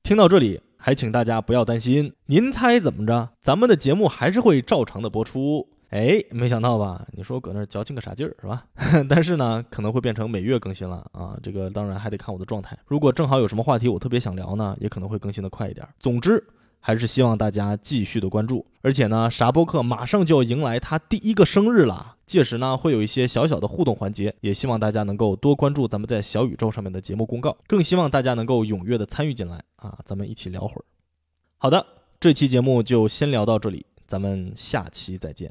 [0.03, 3.29] 听到这里，还请大家不要担心，您猜怎么着？
[3.43, 5.69] 咱们的节目还是会照常的播出。
[5.91, 7.07] 哎，没想到吧？
[7.13, 8.67] 你说我搁那儿矫情个啥劲儿是吧？
[9.09, 11.35] 但是呢，可能会变成每月更新了啊。
[11.43, 12.77] 这个当然还得看我的状态。
[12.87, 15.87] 如果正好有什么话题我特别想聊呢，也可能会更新的快一点。
[15.99, 16.45] 总之，
[16.79, 18.67] 还是希望大家继续的关注。
[18.83, 30.85] 而且呢，啥播客马上就要迎来他第一个生日了，届时呢会有一些小小的互动环节，也希望大家能够多关注咱们在小宇宙上面的节目公告，更希望大家能够踊跃的参与进来啊，咱们一起聊会儿。
[31.57, 31.85] 好的，
[32.21, 35.51] 这期节目就先聊到这里，咱们下期再见。